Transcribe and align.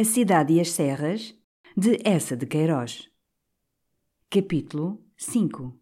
A 0.00 0.04
Cidade 0.04 0.52
e 0.52 0.60
as 0.60 0.70
Serras, 0.70 1.34
de 1.76 1.98
Essa 2.04 2.36
de 2.36 2.46
Queiroz. 2.46 3.08
Capítulo 4.30 5.02
5 5.16 5.76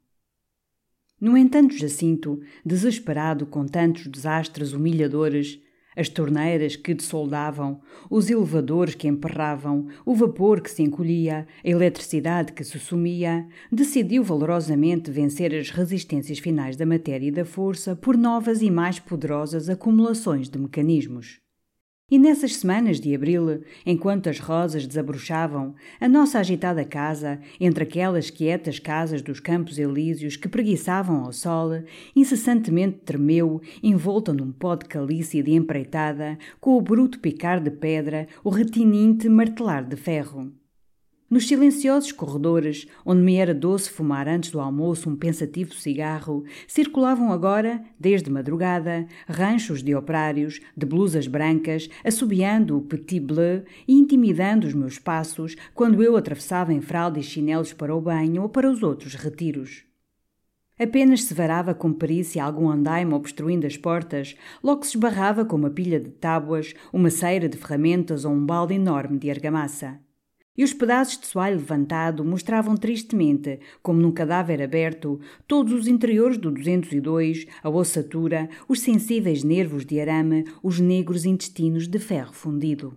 No 1.21 1.37
entanto, 1.37 1.77
Jacinto, 1.77 2.41
desesperado 2.65 3.45
com 3.45 3.67
tantos 3.67 4.07
desastres 4.07 4.73
humilhadores, 4.73 5.61
as 5.95 6.09
torneiras 6.09 6.77
que 6.77 6.95
dessoldavam, 6.95 7.83
os 8.09 8.31
elevadores 8.31 8.95
que 8.95 9.07
emperravam, 9.07 9.89
o 10.07 10.15
vapor 10.15 10.63
que 10.63 10.71
se 10.71 10.83
encolhia, 10.83 11.47
a 11.63 11.69
eletricidade 11.69 12.55
que 12.55 12.65
se 12.65 12.79
sumia, 12.79 13.47
decidiu 13.71 14.25
valorosamente 14.25 15.11
vencer 15.11 15.55
as 15.55 15.69
resistências 15.69 16.39
finais 16.39 16.75
da 16.75 16.87
matéria 16.87 17.29
e 17.29 17.31
da 17.31 17.45
força 17.45 17.95
por 17.95 18.17
novas 18.17 18.63
e 18.63 18.71
mais 18.71 18.99
poderosas 18.99 19.69
acumulações 19.69 20.49
de 20.49 20.59
mecanismos. 20.59 21.45
E 22.09 22.21
nessas 22.21 22.55
semanas 22.55 23.01
de 23.01 23.13
abril, 23.13 23.65
enquanto 23.85 24.29
as 24.29 24.39
rosas 24.39 24.87
desabrochavam, 24.87 25.75
a 26.01 26.09
nossa 26.09 26.39
agitada 26.39 26.85
casa, 26.85 27.41
entre 27.59 27.83
aquelas 27.83 28.31
quietas 28.31 28.79
casas 28.79 29.23
dos 29.23 29.41
campos 29.41 29.77
elíseos 29.77 30.37
que 30.37 30.49
preguiçavam 30.49 31.25
ao 31.25 31.33
sol, 31.33 31.83
incessantemente 32.15 33.01
tremeu, 33.05 33.61
envolta 33.83 34.33
num 34.33 34.53
pó 34.53 34.77
de 34.77 34.85
calice 34.85 35.43
de 35.43 35.51
empreitada, 35.51 36.39
com 36.61 36.77
o 36.77 36.81
bruto 36.81 37.19
picar 37.19 37.61
de 37.61 37.73
pedra, 37.73 38.29
o 38.45 38.51
retininte 38.51 39.29
martelar 39.29 39.85
de 39.85 39.97
ferro. 39.97 40.53
Nos 41.29 41.49
silenciosos 41.49 42.13
corredores, 42.13 42.87
onde 43.05 43.21
me 43.21 43.35
era 43.35 43.53
doce 43.53 43.91
fumar 43.91 44.29
antes 44.29 44.53
do 44.53 44.61
almoço 44.61 45.11
um 45.11 45.17
pensativo 45.17 45.75
cigarro, 45.75 46.45
circulavam 46.69 47.33
agora, 47.33 47.83
desde 47.99 48.31
madrugada, 48.31 49.09
ranchos 49.27 49.83
de 49.83 49.93
operários, 49.93 50.61
de 50.77 50.87
blusas 50.87 51.27
brancas, 51.27 51.91
assobiando 52.05 52.79
o 52.79 52.81
petit 52.81 53.19
bleu 53.19 53.65
e 53.89 53.95
intimidando 53.95 54.69
os 54.69 54.73
meus 54.73 55.01
passos 55.01 55.57
quando 55.75 56.01
eu 56.01 56.17
atravessava 56.17 56.73
em 56.73 56.81
fralda 56.81 57.19
e 57.19 57.25
chinelos 57.25 57.73
para 57.73 57.95
o 57.95 58.01
banho 58.01 58.43
ou 58.43 58.49
para 58.49 58.71
os 58.71 58.85
outros 58.85 59.17
retiros. 59.17 59.83
Apenas 60.79 61.25
se 61.25 61.35
varava 61.35 61.75
com 61.75 61.93
perícia 61.93 62.45
algum 62.45 62.71
andaime 62.71 63.15
obstruindo 63.15 63.67
as 63.67 63.77
portas, 63.77 64.37
logo 64.63 64.85
se 64.85 64.97
esbarrava 64.97 65.45
com 65.45 65.57
uma 65.57 65.71
pilha 65.71 65.99
de 65.99 66.11
tábuas, 66.11 66.73
uma 66.93 67.11
ceira 67.11 67.49
de 67.49 67.57
ferramentas 67.57 68.25
ou 68.25 68.33
um 68.33 68.47
balde 68.47 68.75
enorme 68.75 69.19
de 69.19 69.29
argamassa 69.29 70.06
e 70.57 70.65
os 70.65 70.73
pedaços 70.73 71.19
de 71.19 71.27
soalho 71.27 71.57
levantado 71.57 72.25
mostravam 72.25 72.77
tristemente, 72.77 73.61
como 73.83 74.01
num 74.01 74.13
cadáver 74.13 74.63
aberto, 74.63 75.21
todos 75.47 75.73
os 75.73 75.87
interiores 75.87 76.39
do 76.39 76.51
202, 76.51 77.47
a 77.63 77.69
ossatura, 77.69 78.49
os 78.69 78.81
sensíveis 78.81 79.45
nervos 79.45 79.85
de 79.85 80.01
arame, 80.01 80.45
os 80.63 80.81
negros 80.81 81.25
intestinos 81.25 81.87
de 81.87 81.99
ferro 81.99 82.33
fundido. 82.33 82.97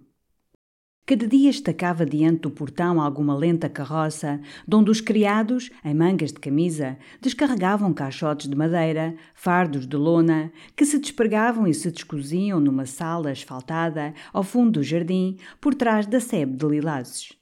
Cada 1.10 1.26
dia 1.26 1.50
estacava 1.50 2.06
diante 2.06 2.42
do 2.42 2.52
portão 2.52 3.02
alguma 3.02 3.36
lenta 3.36 3.68
carroça, 3.68 4.40
donde 4.68 4.92
os 4.92 5.02
criados, 5.02 5.72
em 5.84 5.92
mangas 5.92 6.32
de 6.32 6.40
camisa, 6.40 7.00
descarregavam 7.20 7.92
caixotes 7.92 8.48
de 8.48 8.56
madeira, 8.56 9.16
fardos 9.34 9.88
de 9.88 9.98
lona, 9.98 10.52
que 10.76 10.86
se 10.86 11.00
despregavam 11.00 11.66
e 11.66 11.74
se 11.74 11.90
descoziam 11.90 12.60
numa 12.60 12.86
sala 12.86 13.32
asfaltada, 13.32 14.14
ao 14.32 14.44
fundo 14.44 14.74
do 14.74 14.84
jardim, 14.84 15.38
por 15.60 15.74
trás 15.74 16.06
da 16.06 16.20
sebe 16.20 16.56
de 16.56 16.68
lilazes. 16.68 17.39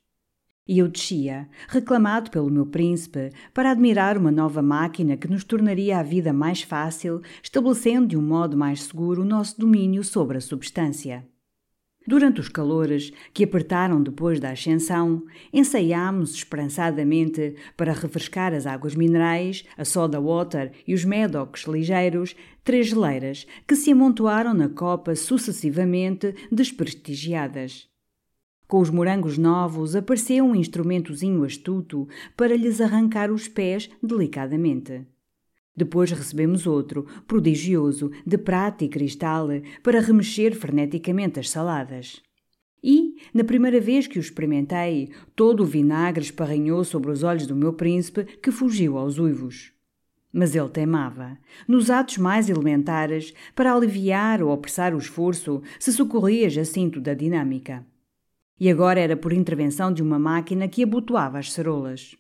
E 0.68 0.80
eu 0.80 0.88
descia, 0.90 1.48
reclamado 1.70 2.30
pelo 2.30 2.50
meu 2.50 2.66
príncipe, 2.66 3.32
para 3.54 3.72
admirar 3.72 4.18
uma 4.18 4.32
nova 4.32 4.62
máquina 4.62 5.16
que 5.16 5.28
nos 5.28 5.44
tornaria 5.44 5.98
a 5.98 6.04
vida 6.04 6.34
mais 6.34 6.62
fácil, 6.62 7.22
estabelecendo 7.42 8.08
de 8.08 8.18
um 8.18 8.22
modo 8.22 8.58
mais 8.58 8.84
seguro 8.84 9.22
o 9.22 9.26
nosso 9.26 9.58
domínio 9.58 10.04
sobre 10.04 10.38
a 10.38 10.42
substância. 10.42 11.26
Durante 12.06 12.40
os 12.40 12.48
calores 12.48 13.12
que 13.34 13.44
apertaram 13.44 14.02
depois 14.02 14.40
da 14.40 14.52
ascensão, 14.52 15.24
ensaiámos 15.52 16.34
esperançadamente 16.36 17.56
para 17.76 17.92
refrescar 17.92 18.54
as 18.54 18.66
águas 18.66 18.96
minerais, 18.96 19.66
a 19.78 19.84
soda 19.84 20.20
water 20.20 20.72
e 20.88 20.94
os 20.94 21.04
medocs 21.04 21.64
ligeiros, 21.64 22.34
três 22.64 22.88
geleiras 22.88 23.46
que 23.68 23.76
se 23.76 23.92
amontoaram 23.92 24.54
na 24.54 24.70
copa 24.70 25.16
sucessivamente 25.16 26.34
desprestigiadas. 26.50 27.90
Com 28.68 28.82
os 28.82 28.90
morangos 28.90 29.38
novos 29.38 29.96
apareceu 29.96 30.44
um 30.44 30.54
instrumentozinho 30.54 31.46
astuto 31.46 32.06
para 32.36 32.54
lhes 32.54 32.82
arrancar 32.82 33.32
os 33.32 33.48
pés 33.48 33.90
delicadamente. 34.04 35.08
Depois 35.74 36.12
recebemos 36.12 36.68
outro, 36.68 37.06
prodigioso, 37.26 38.12
de 38.26 38.38
prata 38.38 38.84
e 38.84 38.90
cristal, 38.90 39.48
para 39.82 40.02
remexer 40.02 40.54
freneticamente 40.54 41.40
as 41.40 41.50
saladas. 41.50 42.22
E, 42.84 43.16
na 43.34 43.44
primeira 43.44 43.80
vez 43.80 44.06
que 44.06 44.20
o 44.20 44.20
experimentei, 44.20 45.12
todo 45.34 45.64
o 45.64 45.66
vinagre 45.66 46.26
esparranhou 46.26 46.84
sobre 46.84 47.12
os 47.12 47.24
olhos 47.24 47.48
do 47.48 47.56
meu 47.56 47.72
príncipe, 47.72 48.26
que 48.26 48.52
fugiu 48.52 48.98
aos 48.98 49.18
uivos. 49.18 49.72
Mas 50.34 50.56
ele 50.56 50.68
teimava. 50.68 51.38
Nos 51.68 51.90
atos 51.90 52.18
mais 52.18 52.50
elementares, 52.50 53.34
para 53.56 53.74
aliviar 53.74 54.44
ou 54.44 54.52
apressar 54.52 54.94
o 54.94 54.98
esforço, 54.98 55.62
se 55.80 55.94
socorria 55.94 56.50
Jacinto 56.50 57.00
da 57.00 57.14
dinâmica 57.14 57.86
e 58.60 58.70
agora 58.70 59.00
era 59.00 59.16
por 59.16 59.32
intervenção 59.32 59.94
de 59.94 60.02
uma 60.02 60.18
máquina 60.18 60.68
que 60.68 60.84
abotoava 60.84 61.40
as 61.40 61.52
cerolas. 61.52 62.16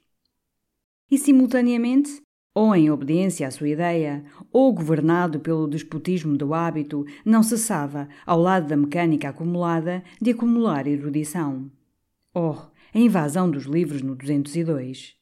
E 1.10 1.18
simultaneamente, 1.18 2.22
ou 2.54 2.76
em 2.76 2.90
obediência 2.90 3.48
à 3.48 3.52
sua 3.52 3.70
ideia, 3.70 4.24
ou 4.52 4.74
governado 4.74 5.40
pelo 5.40 5.68
despotismo 5.68 6.38
do 6.38 6.54
hábito, 6.54 7.06
não 7.26 7.44
cessava, 7.44 8.08
ao 8.26 8.40
lado 8.40 8.68
da 8.68 8.78
mecânica 8.78 9.30
acumulada, 9.30 10.04
de 10.22 10.32
acumular 10.32 10.88
erudição. 10.88 11.72
Oh, 12.34 12.56
a 12.94 13.00
invasão 13.00 13.50
dos 13.50 13.66
livros 13.66 14.02
no 14.02 14.16
202 14.16 15.17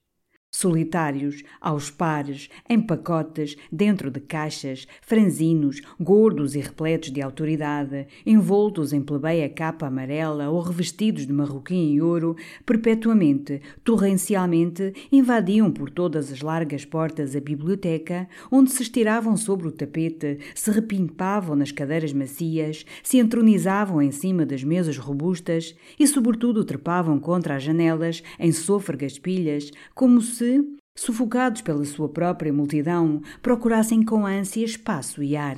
solitários, 0.55 1.43
aos 1.59 1.91
pares, 1.91 2.49
em 2.69 2.79
pacotes, 2.79 3.57
dentro 3.69 4.09
de 4.09 4.21
caixas, 4.21 4.87
franzinos, 5.01 5.81
gordos 5.99 6.55
e 6.55 6.59
repletos 6.59 7.11
de 7.11 7.21
autoridade, 7.21 8.07
envoltos 8.25 8.93
em 8.93 9.01
plebeia 9.01 9.49
capa 9.49 9.87
amarela 9.87 10.49
ou 10.49 10.61
revestidos 10.61 11.27
de 11.27 11.33
marroquim 11.33 11.93
e 11.93 12.01
ouro, 12.01 12.37
perpetuamente, 12.65 13.61
torrencialmente, 13.83 14.93
invadiam 15.11 15.69
por 15.69 15.89
todas 15.89 16.31
as 16.31 16.41
largas 16.41 16.85
portas 16.85 17.35
a 17.35 17.41
biblioteca, 17.41 18.27
onde 18.49 18.71
se 18.71 18.81
estiravam 18.81 19.35
sobre 19.35 19.67
o 19.67 19.71
tapete, 19.71 20.39
se 20.55 20.71
repimpavam 20.71 21.55
nas 21.55 21.71
cadeiras 21.73 22.13
macias, 22.13 22.85
se 23.03 23.17
entronizavam 23.17 24.01
em 24.01 24.11
cima 24.11 24.45
das 24.45 24.63
mesas 24.63 24.97
robustas 24.97 25.75
e, 25.99 26.07
sobretudo, 26.07 26.63
trepavam 26.63 27.19
contra 27.19 27.57
as 27.57 27.63
janelas 27.63 28.23
em 28.39 28.53
sôfregas 28.53 29.19
pilhas, 29.19 29.69
como 29.93 30.21
se 30.21 30.44
se, 30.45 30.63
sufocados 30.95 31.61
pela 31.61 31.83
sua 31.85 32.07
própria 32.07 32.53
multidão, 32.53 33.21
procurassem 33.41 34.03
com 34.03 34.25
ânsia 34.25 34.63
espaço 34.63 35.23
e 35.23 35.35
ar. 35.35 35.57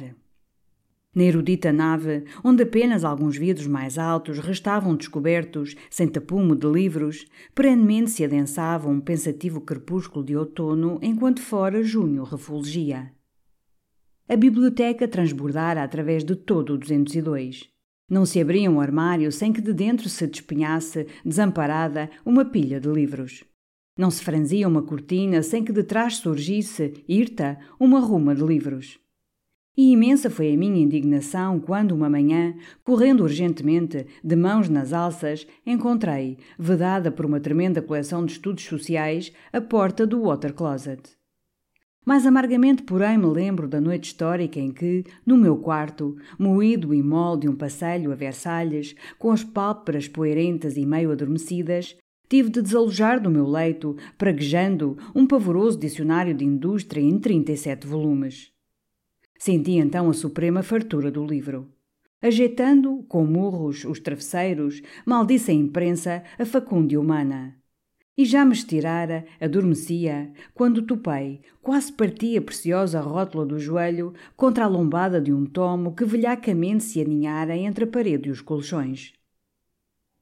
Na 1.14 1.24
erudita 1.24 1.74
nave, 1.74 2.26
onde 2.44 2.64
apenas 2.64 3.04
alguns 3.04 3.36
vidros 3.36 3.66
mais 3.66 3.98
altos 3.98 4.38
restavam 4.38 4.96
descobertos, 4.96 5.76
sem 5.90 6.08
tapume 6.08 6.56
de 6.56 6.68
livros, 6.68 7.26
perenemente 7.56 8.12
se 8.12 8.24
adensava 8.24 8.88
um 8.88 9.00
pensativo 9.00 9.60
crepúsculo 9.60 10.24
de 10.24 10.38
outono, 10.38 11.00
enquanto 11.02 11.42
fora 11.42 11.84
junho 11.84 12.24
refulgia. 12.24 13.12
A 14.30 14.36
biblioteca 14.36 15.08
transbordara 15.08 15.84
através 15.84 16.24
de 16.24 16.36
todo 16.36 16.74
o 16.74 16.78
202. 16.78 17.68
Não 18.10 18.26
se 18.26 18.40
abria 18.40 18.70
um 18.70 18.80
armário 18.80 19.32
sem 19.32 19.52
que 19.52 19.62
de 19.62 19.74
dentro 19.74 20.08
se 20.08 20.28
despenhasse, 20.28 21.08
desamparada, 21.26 22.10
uma 22.26 22.46
pilha 22.46 22.80
de 22.80 22.90
livros. 22.90 23.44
Não 23.98 24.12
se 24.12 24.24
franzia 24.24 24.68
uma 24.68 24.84
cortina 24.84 25.42
sem 25.42 25.64
que 25.64 25.74
de 25.74 25.84
trás 25.84 26.18
surgisse, 26.18 27.04
hirta, 27.08 27.58
uma 27.80 28.00
ruma 28.00 28.36
de 28.36 28.44
livros. 28.44 29.00
E 29.76 29.92
imensa 29.92 30.30
foi 30.30 30.54
a 30.54 30.58
minha 30.58 30.82
indignação 30.82 31.60
quando, 31.60 31.92
uma 31.92 32.10
manhã, 32.10 32.56
correndo 32.84 33.22
urgentemente, 33.22 34.08
de 34.24 34.36
mãos 34.36 34.68
nas 34.70 34.92
alças, 34.92 35.46
encontrei, 35.66 36.38
vedada 36.58 37.12
por 37.12 37.26
uma 37.26 37.40
tremenda 37.40 37.80
coleção 37.82 38.26
de 38.26 38.32
estudos 38.34 38.64
sociais, 38.64 39.32
a 39.54 39.62
porta 39.62 40.06
do 40.06 40.24
water 40.24 40.54
closet. 40.54 41.02
Mais 42.04 42.26
amargamente, 42.26 42.84
porém, 42.84 43.18
me 43.18 43.26
lembro 43.26 43.68
da 43.68 43.82
noite 43.82 44.06
histórica 44.06 44.60
em 44.60 44.72
que, 44.72 45.04
no 45.26 45.38
meu 45.38 45.58
quarto, 45.58 46.16
moído 46.40 46.94
e 46.94 47.04
mole 47.04 47.42
de 47.42 47.50
um 47.50 47.56
passeio 47.56 48.12
a 48.12 48.16
Versalhes, 48.16 48.96
com 49.20 49.30
as 49.30 49.44
pálpebras 49.44 50.08
poeirentas 50.08 50.78
e 50.78 50.86
meio 50.86 51.12
adormecidas, 51.12 51.96
tive 52.30 52.50
de 52.50 52.62
desalojar 52.62 53.22
do 53.22 53.30
meu 53.30 53.48
leito, 53.48 53.96
praguejando, 54.18 54.98
um 55.16 55.26
pavoroso 55.26 55.80
dicionário 55.80 56.34
de 56.34 56.46
indústria 56.46 57.02
em 57.02 57.18
37 57.18 57.88
volumes. 57.88 58.52
Senti 59.38 59.74
então 59.74 60.10
a 60.10 60.14
suprema 60.14 60.64
fartura 60.64 61.12
do 61.12 61.26
livro. 61.26 61.72
Ajeitando, 62.22 63.04
com 63.08 63.24
murros, 63.24 63.86
os 63.86 64.00
travesseiros, 64.00 64.82
maldisse 65.06 65.52
a 65.52 65.54
imprensa 65.54 66.24
a 66.40 66.46
facúndia 66.46 67.00
humana. 67.00 67.56
E 68.18 68.26
já 68.26 68.44
me 68.44 68.54
estirara, 68.54 69.26
adormecia, 69.40 70.34
quando 70.56 70.82
topei, 70.82 71.42
quase 71.62 71.94
partia 71.94 72.40
a 72.40 72.42
preciosa 72.42 73.00
rótula 73.00 73.46
do 73.46 73.60
joelho 73.60 74.16
contra 74.36 74.64
a 74.66 74.68
lombada 74.68 75.22
de 75.22 75.32
um 75.32 75.46
tomo 75.46 75.94
que 75.94 76.04
velhacamente 76.04 76.84
se 76.84 77.00
aninhara 77.00 77.56
entre 77.56 77.84
a 77.84 77.88
parede 77.88 78.30
e 78.30 78.32
os 78.32 78.42
colchões. 78.42 79.14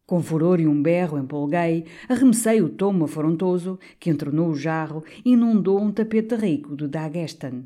Com 0.05 0.21
furor 0.21 0.59
e 0.59 0.67
um 0.67 0.81
berro 0.81 1.17
empolguei, 1.17 1.85
arremessei 2.07 2.61
o 2.61 2.69
tomo 2.69 3.05
afrontoso, 3.05 3.79
que 3.99 4.11
entornou 4.11 4.49
o 4.49 4.55
jarro 4.55 5.03
e 5.25 5.31
inundou 5.31 5.81
um 5.81 5.91
tapete 5.91 6.35
rico 6.35 6.75
de 6.75 6.87
Dagestan. 6.87 7.63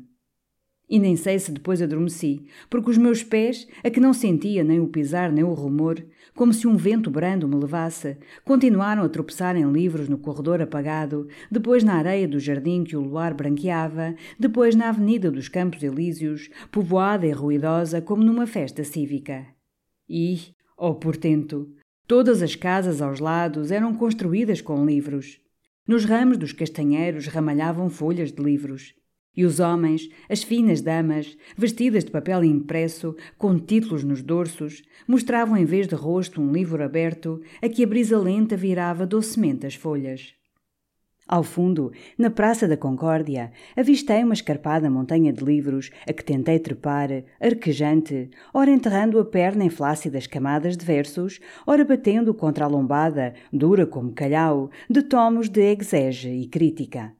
E 0.88 0.98
nem 0.98 1.14
sei 1.14 1.38
se 1.38 1.52
depois 1.52 1.80
adormeci, 1.80 2.46
porque 2.68 2.90
os 2.90 2.98
meus 2.98 3.22
pés, 3.22 3.68
a 3.84 3.90
que 3.90 4.00
não 4.00 4.12
sentia 4.12 4.64
nem 4.64 4.80
o 4.80 4.88
pisar 4.88 5.30
nem 5.30 5.44
o 5.44 5.52
rumor, 5.52 6.04
como 6.34 6.52
se 6.52 6.66
um 6.66 6.76
vento 6.76 7.10
brando 7.10 7.46
me 7.46 7.54
levasse, 7.54 8.16
continuaram 8.44 9.04
a 9.04 9.08
tropeçar 9.08 9.54
em 9.54 9.70
livros 9.70 10.08
no 10.08 10.18
corredor 10.18 10.60
apagado, 10.62 11.28
depois 11.48 11.84
na 11.84 11.94
areia 11.94 12.26
do 12.26 12.40
jardim 12.40 12.82
que 12.82 12.96
o 12.96 13.02
luar 13.02 13.34
branqueava, 13.34 14.16
depois 14.38 14.74
na 14.74 14.88
avenida 14.88 15.30
dos 15.30 15.48
Campos 15.48 15.82
Elíseos, 15.82 16.50
povoada 16.72 17.26
e 17.26 17.30
ruidosa 17.30 18.00
como 18.00 18.24
numa 18.24 18.46
festa 18.46 18.82
cívica. 18.82 19.46
E, 20.08 20.38
oh 20.76 20.96
portento, 20.96 21.68
todas 22.10 22.42
as 22.42 22.56
casas 22.56 23.00
aos 23.00 23.20
lados 23.20 23.70
eram 23.70 23.94
construídas 23.94 24.60
com 24.60 24.84
livros. 24.84 25.40
Nos 25.86 26.04
ramos 26.04 26.36
dos 26.36 26.52
castanheiros 26.52 27.28
ramalhavam 27.28 27.88
folhas 27.88 28.32
de 28.32 28.42
livros. 28.42 28.96
E 29.36 29.44
os 29.44 29.60
homens, 29.60 30.08
as 30.28 30.42
finas 30.42 30.80
damas, 30.80 31.36
vestidas 31.56 32.04
de 32.04 32.10
papel 32.10 32.42
impresso, 32.42 33.14
com 33.38 33.56
títulos 33.56 34.02
nos 34.02 34.22
dorsos, 34.22 34.82
mostravam 35.06 35.56
em 35.56 35.64
vez 35.64 35.86
de 35.86 35.94
rosto 35.94 36.42
um 36.42 36.50
livro 36.50 36.82
aberto, 36.82 37.40
a 37.62 37.68
que 37.68 37.84
a 37.84 37.86
brisa 37.86 38.18
lenta 38.18 38.56
virava 38.56 39.06
docemente 39.06 39.64
as 39.64 39.76
folhas. 39.76 40.39
Ao 41.32 41.44
fundo, 41.44 41.92
na 42.18 42.28
Praça 42.28 42.66
da 42.66 42.76
Concórdia, 42.76 43.52
avistei 43.76 44.24
uma 44.24 44.34
escarpada 44.34 44.90
montanha 44.90 45.32
de 45.32 45.44
livros 45.44 45.88
a 46.04 46.12
que 46.12 46.24
tentei 46.24 46.58
trepar, 46.58 47.08
arquejante, 47.40 48.30
ora 48.52 48.72
enterrando 48.72 49.16
a 49.16 49.24
perna 49.24 49.62
em 49.62 49.70
flácidas 49.70 50.26
camadas 50.26 50.76
de 50.76 50.84
versos, 50.84 51.38
ora 51.64 51.84
batendo 51.84 52.34
contra 52.34 52.64
a 52.64 52.68
lombada, 52.68 53.32
dura 53.52 53.86
como 53.86 54.12
calhau, 54.12 54.72
de 54.90 55.02
tomos 55.02 55.48
de 55.48 55.70
exege 55.70 56.30
e 56.30 56.48
crítica. 56.48 57.14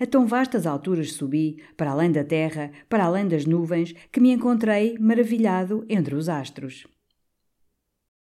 A 0.00 0.06
tão 0.06 0.26
vastas 0.26 0.66
alturas 0.66 1.12
subi, 1.12 1.62
para 1.76 1.90
além 1.90 2.10
da 2.10 2.24
terra, 2.24 2.70
para 2.88 3.04
além 3.04 3.28
das 3.28 3.44
nuvens, 3.44 3.92
que 4.10 4.18
me 4.18 4.32
encontrei 4.32 4.96
maravilhado 4.98 5.84
entre 5.90 6.14
os 6.14 6.26
astros. 6.26 6.86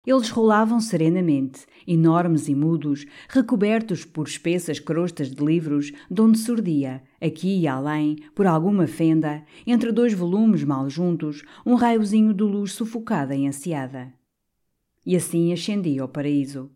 Eles 0.05 0.29
rolavam 0.29 0.79
serenamente, 0.79 1.65
enormes 1.85 2.47
e 2.47 2.55
mudos, 2.55 3.05
recobertos 3.27 4.05
por 4.05 4.27
espessas 4.27 4.79
crostas 4.79 5.29
de 5.29 5.43
livros, 5.43 5.91
de 6.09 6.21
onde 6.21 6.37
surdia, 6.37 7.03
aqui 7.21 7.59
e 7.59 7.67
além, 7.67 8.15
por 8.33 8.47
alguma 8.47 8.87
fenda, 8.87 9.43
entre 9.67 9.91
dois 9.91 10.13
volumes 10.13 10.63
mal 10.63 10.89
juntos, 10.89 11.43
um 11.65 11.75
raiozinho 11.75 12.33
de 12.33 12.43
luz 12.43 12.71
sufocada 12.71 13.35
e 13.35 13.45
ansiada. 13.45 14.13
E 15.05 15.15
assim 15.17 15.51
ascendi 15.51 15.99
ao 15.99 16.07
paraíso. 16.07 16.71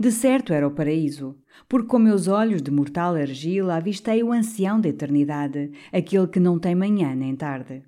De 0.00 0.10
certo 0.10 0.54
era 0.54 0.66
o 0.66 0.70
paraíso, 0.70 1.36
porque 1.68 1.88
com 1.88 1.98
meus 1.98 2.26
olhos 2.26 2.62
de 2.62 2.70
mortal 2.70 3.14
argila 3.14 3.76
avistei 3.76 4.22
o 4.22 4.32
ancião 4.32 4.80
da 4.80 4.88
eternidade, 4.88 5.70
aquele 5.92 6.26
que 6.26 6.40
não 6.40 6.58
tem 6.58 6.74
manhã 6.74 7.14
nem 7.14 7.36
tarde. 7.36 7.82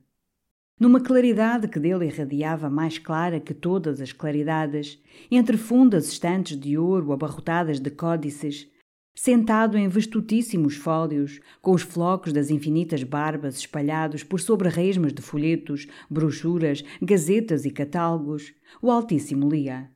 Numa 0.79 1.01
claridade 1.01 1.69
que 1.69 1.79
dele 1.79 2.07
irradiava 2.07 2.69
mais 2.69 2.99
clara 2.99 3.39
que 3.39 3.55
todas 3.55 4.01
as 4.01 4.13
claridades, 4.13 5.01
entre 5.31 5.57
fundas 5.57 6.09
estantes 6.09 6.59
de 6.59 6.77
ouro 6.77 7.13
abarrotadas 7.13 7.79
de 7.79 7.91
códices, 7.91 8.69
sentado 9.15 9.79
em 9.79 9.87
vestutíssimos 9.87 10.75
fólios, 10.75 11.41
com 11.63 11.71
os 11.71 11.83
flocos 11.83 12.33
das 12.33 12.51
infinitas 12.51 13.05
barbas 13.05 13.57
espalhados 13.57 14.25
por 14.25 14.41
sobre 14.41 14.69
resmas 14.69 15.13
de 15.13 15.23
folhetos, 15.23 15.87
brochuras, 16.11 16.83
gazetas 17.01 17.65
e 17.65 17.71
catálogos, 17.71 18.53
o 18.83 18.91
Altíssimo 18.91 19.49
lia. 19.49 19.89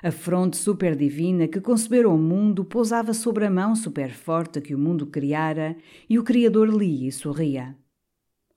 A 0.00 0.12
fronte 0.12 0.56
superdivina 0.56 1.48
que 1.48 1.60
concebera 1.60 2.08
o 2.08 2.16
mundo 2.16 2.64
pousava 2.64 3.12
sobre 3.12 3.46
a 3.46 3.50
mão 3.50 3.74
superforte 3.74 4.60
que 4.60 4.74
o 4.74 4.78
mundo 4.78 5.06
criara 5.06 5.76
e 6.08 6.20
o 6.20 6.22
Criador 6.22 6.68
lia 6.68 7.08
e 7.08 7.12
sorria. 7.12 7.76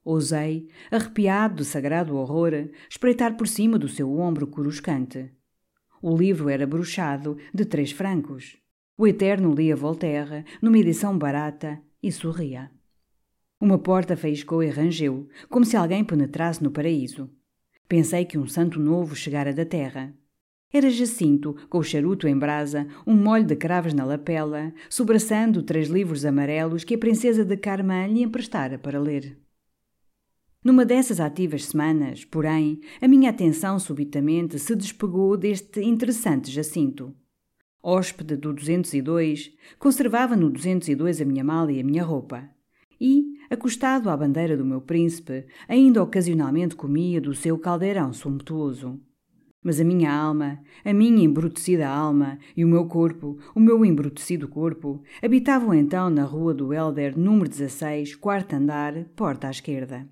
Ousei, 0.10 0.70
arrepiado 0.90 1.56
de 1.56 1.66
sagrado 1.66 2.16
horror, 2.16 2.70
espreitar 2.90 3.36
por 3.36 3.46
cima 3.46 3.78
do 3.78 3.90
seu 3.90 4.18
ombro 4.18 4.48
coruscante. 4.48 5.34
O 6.02 6.16
livro 6.16 6.48
era 6.48 6.66
bruxado, 6.66 7.38
de 7.54 7.66
três 7.66 7.92
francos. 7.92 8.58
O 8.98 9.06
Eterno 9.06 9.54
lia 9.54 9.76
Voltaire, 9.76 10.46
numa 10.62 10.78
edição 10.78 11.18
barata, 11.18 11.82
e 12.02 12.10
sorria. 12.10 12.72
Uma 13.60 13.78
porta 13.78 14.16
faiscou 14.16 14.64
e 14.64 14.70
rangeu, 14.70 15.28
como 15.50 15.66
se 15.66 15.76
alguém 15.76 16.06
penetrasse 16.06 16.64
no 16.64 16.72
paraíso. 16.72 17.30
Pensei 17.86 18.24
que 18.24 18.38
um 18.38 18.48
santo 18.48 18.80
novo 18.80 19.14
chegara 19.14 19.54
da 19.54 19.66
terra. 19.66 20.16
Era 20.72 20.90
Jacinto, 20.90 21.54
com 21.70 21.80
o 21.80 21.84
charuto 21.84 22.30
em 22.30 22.38
brasa, 22.38 22.88
um 23.06 23.14
molho 23.14 23.44
de 23.46 23.58
cravos 23.58 23.94
na 23.94 24.06
lapela, 24.06 24.74
sobraçando 24.90 25.64
três 25.64 25.90
livros 25.90 26.24
amarelos 26.24 26.86
que 26.86 26.96
a 26.96 26.98
princesa 26.98 27.44
de 27.44 27.58
Carmã 27.58 28.08
lhe 28.08 28.22
emprestara 28.22 28.80
para 28.80 29.02
ler. 29.02 29.38
Numa 30.64 30.84
dessas 30.84 31.20
ativas 31.20 31.66
semanas, 31.66 32.26
porém, 32.26 32.82
a 33.00 33.08
minha 33.08 33.30
atenção 33.30 33.80
subitamente 33.80 34.58
se 34.58 34.76
despegou 34.76 35.38
deste 35.38 35.82
interessante 35.82 36.52
Jacinto. 36.52 37.14
Hóspede 37.82 38.36
do 38.36 38.52
202, 38.52 39.54
conservava 39.80 40.36
no 40.36 40.50
202 40.50 41.22
a 41.22 41.26
minha 41.26 41.44
mala 41.44 41.72
e 41.72 41.80
a 41.80 41.84
minha 41.84 42.04
roupa. 42.04 42.50
E, 43.00 43.24
acostado 43.50 44.10
à 44.10 44.18
bandeira 44.18 44.58
do 44.58 44.66
meu 44.66 44.82
príncipe, 44.82 45.46
ainda 45.70 46.02
ocasionalmente 46.02 46.76
comia 46.76 47.22
do 47.22 47.36
seu 47.36 47.58
caldeirão 47.60 48.12
sumptuoso. 48.12 49.00
Mas 49.64 49.80
a 49.80 49.84
minha 49.84 50.12
alma, 50.12 50.60
a 50.84 50.92
minha 50.92 51.24
embrutecida 51.24 51.88
alma 51.88 52.40
e 52.56 52.66
o 52.66 52.68
meu 52.68 52.86
corpo, 52.86 53.38
o 53.54 53.60
meu 53.60 53.86
embrutecido 53.86 54.48
corpo, 54.48 55.02
habitavam 55.22 55.74
então 55.74 56.10
na 56.10 56.24
rua 56.24 56.54
do 56.54 56.74
Helder, 56.74 57.18
número 57.18 57.48
16, 57.48 58.16
quarto 58.16 58.54
andar, 58.56 59.06
porta 59.16 59.48
à 59.48 59.52
esquerda. 59.52 60.08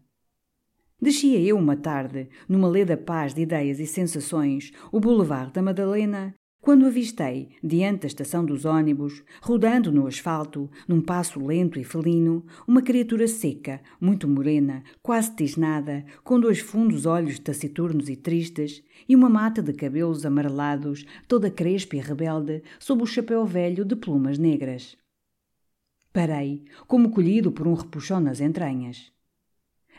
Descia 1.01 1.39
eu 1.39 1.57
uma 1.57 1.75
tarde, 1.75 2.29
numa 2.47 2.67
leda 2.67 2.95
paz 2.95 3.33
de 3.33 3.41
ideias 3.41 3.79
e 3.79 3.85
sensações, 3.85 4.71
o 4.91 4.99
Boulevard 4.99 5.51
da 5.51 5.61
Madalena, 5.61 6.33
quando 6.65 6.87
avistei, 6.87 7.49
diante 7.63 8.01
da 8.01 8.07
estação 8.07 8.43
dos 8.43 8.65
ônibus, 8.65 9.23
rodando 9.39 9.91
no 9.91 10.07
asfalto, 10.07 10.67
num 10.87 10.99
passo 10.99 11.39
lento 11.39 11.79
e 11.79 11.83
felino, 11.83 12.43
uma 12.67 12.81
criatura 12.81 13.27
seca, 13.27 13.79
muito 14.01 14.27
morena, 14.27 14.83
quase 15.03 15.35
tisnada, 15.35 16.03
com 16.23 16.39
dois 16.39 16.59
fundos 16.59 17.05
olhos 17.05 17.37
taciturnos 17.37 18.09
e 18.09 18.15
tristes, 18.15 18.81
e 19.07 19.15
uma 19.15 19.29
mata 19.29 19.61
de 19.61 19.73
cabelos 19.73 20.25
amarelados, 20.25 21.05
toda 21.27 21.51
crespa 21.51 21.97
e 21.97 21.99
rebelde, 21.99 22.63
sob 22.79 23.03
o 23.03 23.05
chapéu 23.05 23.45
velho 23.45 23.85
de 23.85 23.95
plumas 23.95 24.39
negras. 24.39 24.97
Parei, 26.11 26.63
como 26.87 27.11
colhido 27.11 27.51
por 27.51 27.67
um 27.67 27.75
repuxão 27.75 28.19
nas 28.19 28.41
entranhas. 28.41 29.14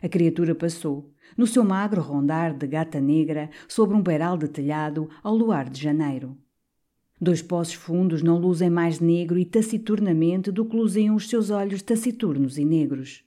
A 0.03 0.09
criatura 0.09 0.55
passou, 0.55 1.11
no 1.37 1.47
seu 1.47 1.65
magro 1.65 2.03
rondar 2.03 2.55
de 2.55 2.67
gata 2.67 3.01
negra, 3.01 3.51
sobre 3.67 3.97
um 3.97 4.03
beiral 4.03 4.37
de 4.37 4.49
telhado, 4.49 5.09
ao 5.23 5.35
luar 5.35 5.71
de 5.71 5.81
janeiro. 5.81 6.37
Dois 7.19 7.41
poços 7.41 7.75
fundos 7.75 8.23
não 8.23 8.39
luzem 8.39 8.69
mais 8.69 9.01
negro 9.01 9.39
e 9.39 9.45
taciturnamente 9.45 10.53
do 10.53 10.67
que 10.67 10.77
luziam 10.77 11.17
os 11.17 11.29
seus 11.29 11.49
olhos 11.49 11.81
taciturnos 11.81 12.59
e 12.59 12.65
negros. 12.65 13.25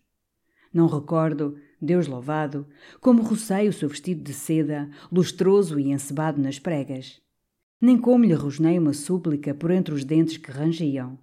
Não 0.72 0.86
recordo, 0.86 1.58
Deus 1.82 2.06
louvado, 2.08 2.68
como 3.02 3.24
rocei 3.24 3.68
o 3.68 3.74
seu 3.74 3.90
vestido 3.90 4.22
de 4.22 4.34
seda, 4.34 4.90
lustroso 5.12 5.80
e 5.80 5.92
encebado 5.92 6.40
nas 6.40 6.60
pregas. 6.60 7.20
Nem 7.82 7.98
como 7.98 8.26
lhe 8.26 8.34
rosnei 8.34 8.78
uma 8.78 8.94
súplica 8.94 9.56
por 9.56 9.72
entre 9.72 9.94
os 9.94 10.04
dentes 10.04 10.38
que 10.38 10.52
rangiam. 10.52 11.18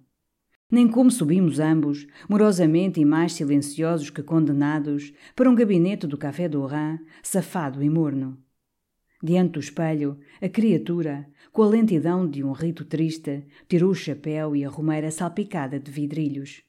Nem 0.69 0.85
como 0.85 1.09
subimos 1.09 1.59
ambos, 1.59 2.05
morosamente 2.27 2.99
e 2.99 3.05
mais 3.05 3.31
silenciosos 3.31 4.09
que 4.09 4.21
condenados, 4.21 5.13
para 5.33 5.49
um 5.49 5.55
gabinete 5.55 6.05
do 6.05 6.17
Café 6.17 6.49
do 6.49 6.65
Rhin, 6.65 6.99
safado 7.23 7.81
e 7.81 7.89
morno. 7.89 8.37
Diante 9.23 9.53
do 9.53 9.59
espelho, 9.61 10.19
a 10.41 10.49
criatura, 10.49 11.25
com 11.53 11.63
a 11.63 11.67
lentidão 11.67 12.29
de 12.29 12.43
um 12.43 12.51
rito 12.51 12.83
triste, 12.83 13.45
tirou 13.67 13.91
o 13.91 13.95
chapéu 13.95 14.55
e 14.57 14.65
a 14.65 14.69
romeira 14.69 15.09
salpicada 15.09 15.79
de 15.79 15.89
vidrilhos. 15.89 16.61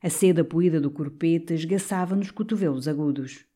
A 0.00 0.08
seda 0.08 0.44
poída 0.44 0.80
do 0.80 0.88
corpete 0.88 1.54
esgaçava 1.54 2.14
nos 2.14 2.30
cotovelos 2.30 2.86
agudos. 2.86 3.47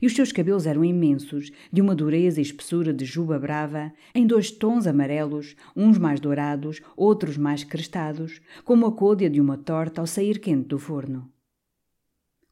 E 0.00 0.06
os 0.06 0.14
seus 0.14 0.30
cabelos 0.30 0.66
eram 0.66 0.84
imensos, 0.84 1.50
de 1.72 1.80
uma 1.80 1.94
dureza 1.94 2.38
e 2.38 2.42
espessura 2.42 2.92
de 2.92 3.04
juba 3.04 3.38
brava, 3.38 3.92
em 4.14 4.26
dois 4.26 4.50
tons 4.50 4.86
amarelos, 4.86 5.56
uns 5.74 5.96
mais 5.96 6.20
dourados, 6.20 6.82
outros 6.94 7.38
mais 7.38 7.64
crestados, 7.64 8.40
como 8.62 8.86
a 8.86 8.92
côdea 8.92 9.30
de 9.30 9.40
uma 9.40 9.56
torta 9.56 10.00
ao 10.02 10.06
sair 10.06 10.38
quente 10.38 10.68
do 10.68 10.78
forno. 10.78 11.30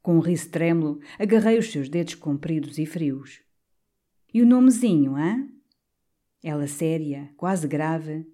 Com 0.01 0.17
um 0.17 0.21
riso 0.21 0.51
trêmulo, 0.51 1.01
agarrei 1.19 1.59
os 1.59 1.71
seus 1.71 1.89
dedos 1.89 2.15
compridos 2.15 2.79
e 2.79 2.87
frios. 2.87 3.41
E 4.33 4.43
o 4.43 4.47
nomezinho, 4.47 5.17
hã? 5.17 5.49
Ela 6.43 6.67
séria, 6.67 7.31
quase 7.37 7.67
grave. 7.69 8.27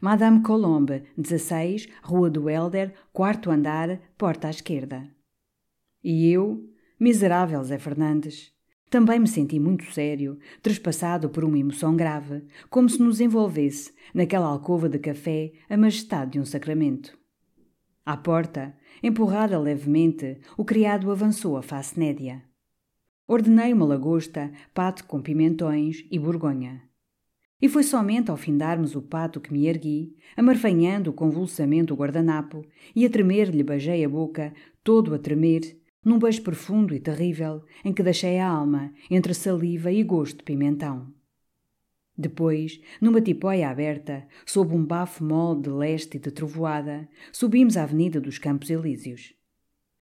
Madame 0.00 0.42
Colombe, 0.42 1.04
16, 1.16 1.88
Rua 2.02 2.28
do 2.28 2.50
Helder, 2.50 2.92
quarto 3.12 3.50
andar, 3.50 4.00
porta 4.18 4.48
à 4.48 4.50
esquerda. 4.50 5.08
E 6.02 6.28
eu, 6.30 6.68
Miserável 7.04 7.62
Zé 7.62 7.76
Fernandes. 7.76 8.50
Também 8.88 9.18
me 9.18 9.28
senti 9.28 9.60
muito 9.60 9.84
sério, 9.92 10.38
trespassado 10.62 11.28
por 11.28 11.44
uma 11.44 11.58
emoção 11.58 11.94
grave, 11.94 12.46
como 12.70 12.88
se 12.88 12.98
nos 12.98 13.20
envolvesse, 13.20 13.92
naquela 14.14 14.46
alcova 14.46 14.88
de 14.88 14.98
café, 14.98 15.52
a 15.68 15.76
majestade 15.76 16.30
de 16.30 16.40
um 16.40 16.46
sacramento. 16.46 17.14
À 18.06 18.16
porta, 18.16 18.74
empurrada 19.02 19.58
levemente, 19.58 20.40
o 20.56 20.64
criado 20.64 21.10
avançou 21.10 21.58
a 21.58 21.62
face 21.62 22.00
nédia. 22.00 22.42
Ordenei 23.28 23.74
uma 23.74 23.84
lagosta, 23.84 24.50
pato 24.72 25.04
com 25.04 25.20
pimentões 25.20 26.06
e 26.10 26.18
borgonha. 26.18 26.84
E 27.60 27.68
foi 27.68 27.82
somente 27.82 28.30
ao 28.30 28.36
findarmos 28.38 28.96
o 28.96 29.02
pato 29.02 29.42
que 29.42 29.52
me 29.52 29.66
ergui, 29.66 30.16
amarfanhando 30.34 31.12
convulsamente 31.12 31.92
o 31.92 31.96
guardanapo, 31.96 32.64
e 32.96 33.04
a 33.04 33.10
tremer 33.10 33.50
lhe 33.50 33.62
beijei 33.62 34.02
a 34.02 34.08
boca, 34.08 34.54
todo 34.82 35.14
a 35.14 35.18
tremer, 35.18 35.83
num 36.04 36.18
beijo 36.18 36.42
profundo 36.42 36.94
e 36.94 37.00
terrível 37.00 37.64
em 37.84 37.92
que 37.92 38.02
deixei 38.02 38.38
a 38.38 38.48
alma 38.48 38.92
entre 39.10 39.32
saliva 39.32 39.90
e 39.90 40.02
gosto 40.02 40.38
de 40.38 40.42
pimentão. 40.44 41.12
Depois, 42.16 42.80
numa 43.00 43.20
tipóia 43.20 43.68
aberta, 43.68 44.26
sob 44.46 44.74
um 44.74 44.84
bafo 44.84 45.24
mole 45.24 45.62
de 45.62 45.70
leste 45.70 46.16
e 46.16 46.20
de 46.20 46.30
trovoada, 46.30 47.08
subimos 47.32 47.76
a 47.76 47.82
Avenida 47.82 48.20
dos 48.20 48.38
Campos 48.38 48.70
Elíseos. 48.70 49.34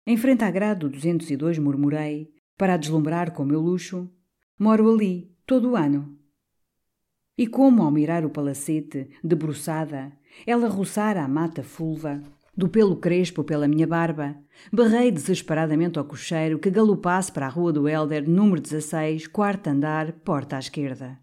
Em 0.06 0.16
frente 0.16 0.44
à 0.44 0.50
grade 0.50 0.80
do 0.80 0.88
202 0.88 1.58
murmurei, 1.58 2.32
para 2.56 2.76
deslumbrar 2.76 3.32
com 3.32 3.44
meu 3.44 3.60
luxo, 3.60 4.08
moro 4.56 4.88
ali, 4.88 5.34
todo 5.44 5.70
o 5.70 5.76
ano. 5.76 6.16
E 7.36 7.46
como, 7.46 7.82
ao 7.82 7.90
mirar 7.90 8.24
o 8.24 8.30
palacete, 8.30 9.10
debruçada, 9.22 10.12
ela 10.46 10.68
roçara 10.68 11.22
a 11.22 11.28
mata 11.28 11.62
fulva, 11.62 12.22
do 12.56 12.68
pelo 12.68 12.96
crespo 12.96 13.44
pela 13.44 13.68
minha 13.68 13.86
barba, 13.86 14.34
berrei 14.72 15.10
desesperadamente 15.10 15.98
ao 15.98 16.04
cocheiro 16.04 16.58
que 16.58 16.70
galopasse 16.70 17.30
para 17.30 17.46
a 17.46 17.50
rua 17.50 17.72
do 17.72 17.88
Helder, 17.88 18.28
número 18.28 18.60
16, 18.60 19.26
quarto 19.26 19.68
andar, 19.68 20.12
porta 20.12 20.56
à 20.56 20.58
esquerda. 20.58 21.18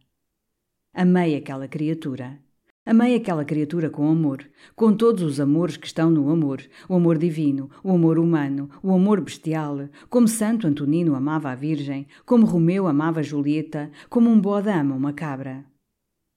Amei 0.94 1.36
aquela 1.36 1.68
criatura. 1.68 2.40
Amei 2.86 3.16
aquela 3.16 3.46
criatura 3.46 3.90
com 3.90 4.10
amor, 4.10 4.46
com 4.76 4.94
todos 4.94 5.24
os 5.24 5.40
amores 5.40 5.78
que 5.78 5.88
estão 5.88 6.12
no 6.12 6.30
amor, 6.30 6.62
o 6.90 6.96
amor 6.96 7.18
divino, 7.18 7.70
o 7.82 7.92
amor 7.92 8.20
humano, 8.20 8.70
o 8.84 8.94
amor 8.94 9.22
bestial, 9.22 9.88
como 10.10 10.28
Santo 10.28 10.68
Antonino 10.68 11.16
amava 11.16 11.50
a 11.50 11.56
Virgem, 11.56 12.06
como 12.26 12.46
Romeu 12.46 12.86
amava 12.86 13.24
Julieta, 13.24 13.90
como 14.10 14.30
um 14.30 14.40
bode 14.40 14.70
ama 14.70 14.96
uma 14.96 15.14
cabra. 15.14 15.66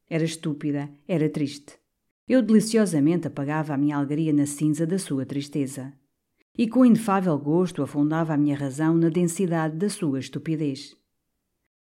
Era 0.08 0.22
estúpida, 0.22 0.88
era 1.08 1.28
triste. 1.28 1.74
Eu 2.28 2.42
deliciosamente 2.42 3.28
apagava 3.28 3.72
a 3.72 3.76
minha 3.76 3.96
alegria 3.96 4.32
na 4.32 4.46
cinza 4.46 4.84
da 4.84 4.98
sua 4.98 5.24
tristeza. 5.24 5.92
E 6.58 6.66
com 6.66 6.84
inefável 6.84 7.38
gosto 7.38 7.84
afundava 7.84 8.34
a 8.34 8.36
minha 8.36 8.56
razão 8.56 8.96
na 8.96 9.08
densidade 9.08 9.76
da 9.76 9.88
sua 9.88 10.18
estupidez. 10.18 10.96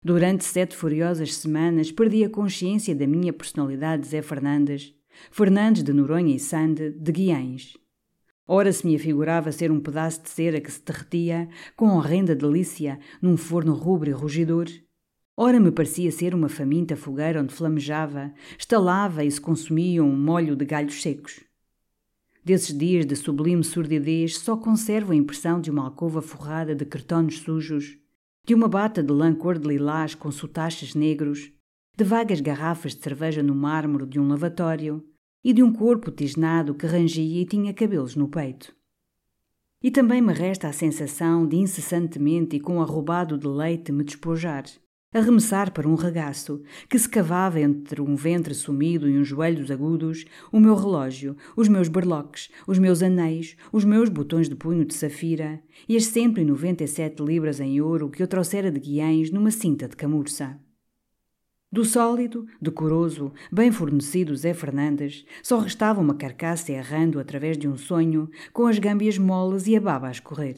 Durante 0.02 0.44
sete 0.44 0.76
furiosas 0.76 1.34
semanas 1.34 1.90
perdi 1.90 2.24
a 2.24 2.28
consciência 2.28 2.94
da 2.94 3.06
minha 3.06 3.32
personalidade 3.32 4.02
de 4.02 4.08
Zé 4.08 4.20
Fernandes, 4.20 4.94
Fernandes 5.30 5.82
de 5.82 5.94
Noronha 5.94 6.36
e 6.36 6.38
Sande, 6.38 6.90
de 6.90 7.10
Guiães. 7.10 7.72
Ora 8.46 8.70
se 8.70 8.86
me 8.86 8.96
afigurava 8.96 9.50
ser 9.50 9.72
um 9.72 9.80
pedaço 9.80 10.24
de 10.24 10.28
cera 10.28 10.60
que 10.60 10.70
se 10.70 10.84
derretia, 10.84 11.48
com 11.74 11.96
horrenda 11.96 12.36
delícia, 12.36 12.98
num 13.22 13.38
forno 13.38 13.72
rubro 13.72 14.10
e 14.10 14.12
rugidor, 14.12 14.66
Ora 15.36 15.58
me 15.58 15.72
parecia 15.72 16.12
ser 16.12 16.32
uma 16.32 16.48
faminta 16.48 16.94
fogueira 16.94 17.42
onde 17.42 17.52
flamejava, 17.52 18.32
estalava 18.56 19.24
e 19.24 19.30
se 19.30 19.40
consumia 19.40 20.02
um 20.02 20.16
molho 20.16 20.54
de 20.54 20.64
galhos 20.64 21.02
secos. 21.02 21.40
Desses 22.44 22.76
dias 22.76 23.04
de 23.04 23.16
sublime 23.16 23.64
surdidez 23.64 24.38
só 24.38 24.56
conservo 24.56 25.12
a 25.12 25.16
impressão 25.16 25.60
de 25.60 25.72
uma 25.72 25.86
alcova 25.86 26.22
forrada 26.22 26.72
de 26.72 26.84
cartões 26.84 27.38
sujos, 27.38 27.98
de 28.46 28.54
uma 28.54 28.68
bata 28.68 29.02
de 29.02 29.12
lã 29.12 29.34
cor 29.34 29.58
de 29.58 29.66
lilás 29.66 30.14
com 30.14 30.30
sotaches 30.30 30.94
negros, 30.94 31.50
de 31.96 32.04
vagas 32.04 32.40
garrafas 32.40 32.94
de 32.94 33.02
cerveja 33.02 33.42
no 33.42 33.56
mármore 33.56 34.06
de 34.06 34.20
um 34.20 34.28
lavatório 34.28 35.04
e 35.42 35.52
de 35.52 35.64
um 35.64 35.72
corpo 35.72 36.12
tisnado 36.12 36.74
que 36.76 36.86
rangia 36.86 37.42
e 37.42 37.44
tinha 37.44 37.74
cabelos 37.74 38.14
no 38.14 38.28
peito. 38.28 38.72
E 39.82 39.90
também 39.90 40.22
me 40.22 40.32
resta 40.32 40.68
a 40.68 40.72
sensação 40.72 41.44
de 41.44 41.56
incessantemente 41.56 42.54
e 42.54 42.60
com 42.60 42.80
arrobado 42.80 43.36
de 43.36 43.48
leite 43.48 43.90
me 43.90 44.04
despojar 44.04 44.64
arremessar 45.14 45.72
para 45.72 45.88
um 45.88 45.94
regaço 45.94 46.60
que 46.88 46.98
se 46.98 47.08
cavava 47.08 47.60
entre 47.60 48.02
um 48.02 48.16
ventre 48.16 48.52
sumido 48.52 49.08
e 49.08 49.16
uns 49.16 49.28
joelhos 49.28 49.70
agudos, 49.70 50.24
o 50.50 50.58
meu 50.58 50.74
relógio, 50.74 51.36
os 51.56 51.68
meus 51.68 51.88
berloques, 51.88 52.50
os 52.66 52.78
meus 52.78 53.02
anéis, 53.02 53.56
os 53.72 53.84
meus 53.84 54.08
botões 54.08 54.48
de 54.48 54.56
punho 54.56 54.84
de 54.84 54.92
safira 54.92 55.62
e 55.88 55.96
as 55.96 56.06
sempre 56.06 56.44
noventa 56.44 56.82
e 56.82 56.88
sete 56.88 57.22
libras 57.22 57.60
em 57.60 57.80
ouro 57.80 58.10
que 58.10 58.22
eu 58.22 58.26
trouxera 58.26 58.70
de 58.70 58.80
Guiães 58.80 59.30
numa 59.30 59.50
cinta 59.50 59.88
de 59.88 59.96
camurça. 59.96 60.58
Do 61.70 61.84
sólido, 61.84 62.46
decoroso, 62.60 63.32
bem 63.50 63.72
fornecido 63.72 64.36
Zé 64.36 64.54
Fernandes, 64.54 65.24
só 65.42 65.58
restava 65.58 66.00
uma 66.00 66.14
carcaça 66.14 66.70
errando 66.70 67.18
através 67.18 67.58
de 67.58 67.66
um 67.66 67.76
sonho, 67.76 68.30
com 68.52 68.66
as 68.66 68.78
gâmbias 68.78 69.18
moles 69.18 69.66
e 69.66 69.74
a 69.74 69.80
baba 69.80 70.06
a 70.06 70.12
escorrer. 70.12 70.54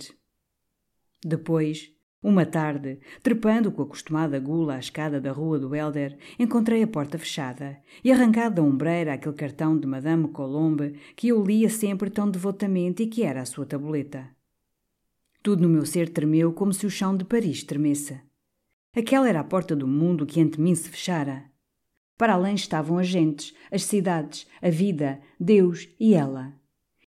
Depois, 1.25 1.91
uma 2.28 2.45
tarde, 2.45 2.99
trepando 3.23 3.71
com 3.71 3.83
a 3.83 3.85
acostumada 3.85 4.40
gula 4.40 4.75
à 4.75 4.78
escada 4.80 5.21
da 5.21 5.30
rua 5.30 5.61
do 5.61 5.73
Helder, 5.73 6.18
encontrei 6.37 6.83
a 6.83 6.87
porta 6.88 7.16
fechada 7.16 7.78
e 8.02 8.11
arrancado 8.11 8.56
da 8.56 8.62
ombreira 8.62 9.14
aquele 9.14 9.37
cartão 9.37 9.78
de 9.78 9.87
Madame 9.87 10.26
Colombe 10.26 10.99
que 11.14 11.28
eu 11.28 11.40
lia 11.45 11.71
sempre 11.71 12.11
tão 12.11 12.28
devotamente 12.28 13.04
e 13.04 13.06
que 13.06 13.23
era 13.23 13.42
a 13.42 13.47
sua 13.47 13.64
tabuleta. 13.64 14.28
Tudo 15.40 15.62
no 15.62 15.68
meu 15.68 15.87
ser 15.87 16.09
tremeu 16.09 16.52
como 16.52 16.73
se 16.73 16.85
o 16.85 16.90
chão 16.90 17.16
de 17.16 17.25
Paris 17.25 17.62
tremesse. 17.62 18.21
Aquela 18.92 19.28
era 19.28 19.38
a 19.38 19.45
porta 19.45 19.76
do 19.76 19.87
mundo 19.87 20.26
que 20.26 20.40
ante 20.40 20.61
mim 20.61 20.75
se 20.75 20.88
fechara. 20.88 21.45
Para 22.18 22.33
além 22.33 22.56
estavam 22.56 22.99
as 22.99 23.06
gentes, 23.06 23.54
as 23.71 23.85
cidades, 23.85 24.49
a 24.61 24.68
vida, 24.68 25.21
Deus 25.38 25.88
e 26.00 26.12
ela. 26.12 26.52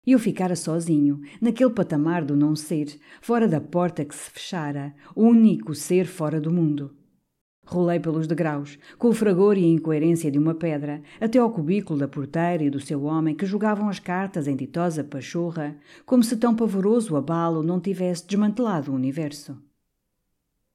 E 0.10 0.12
eu 0.12 0.18
ficara 0.18 0.56
sozinho, 0.56 1.22
naquele 1.40 1.70
patamar 1.70 2.26
do 2.26 2.36
não 2.36 2.56
ser, 2.56 3.00
fora 3.22 3.48
da 3.48 3.62
porta 3.62 4.04
que 4.04 4.16
se 4.16 4.32
fechara, 4.32 4.92
o 5.16 5.22
único 5.22 5.76
ser 5.76 6.08
fora 6.08 6.42
do 6.42 6.52
mundo. 6.52 6.96
Rolei 7.64 8.00
pelos 8.00 8.26
degraus, 8.26 8.80
com 8.98 9.10
o 9.10 9.14
fragor 9.14 9.56
e 9.56 9.64
a 9.64 9.68
incoerência 9.68 10.32
de 10.32 10.40
uma 10.40 10.56
pedra, 10.56 11.04
até 11.22 11.38
ao 11.38 11.52
cubículo 11.52 12.00
da 12.00 12.08
porteira 12.08 12.64
e 12.64 12.72
do 12.72 12.80
seu 12.80 13.04
homem 13.04 13.36
que 13.36 13.46
jogavam 13.46 13.88
as 13.88 14.00
cartas 14.00 14.48
em 14.48 14.56
ditosa 14.56 15.04
pachorra, 15.04 15.78
como 16.08 16.24
se 16.24 16.38
tão 16.38 16.56
pavoroso 16.56 17.16
abalo 17.16 17.62
não 17.62 17.80
tivesse 17.80 18.26
desmantelado 18.26 18.92
o 18.92 18.96
universo. 18.96 19.62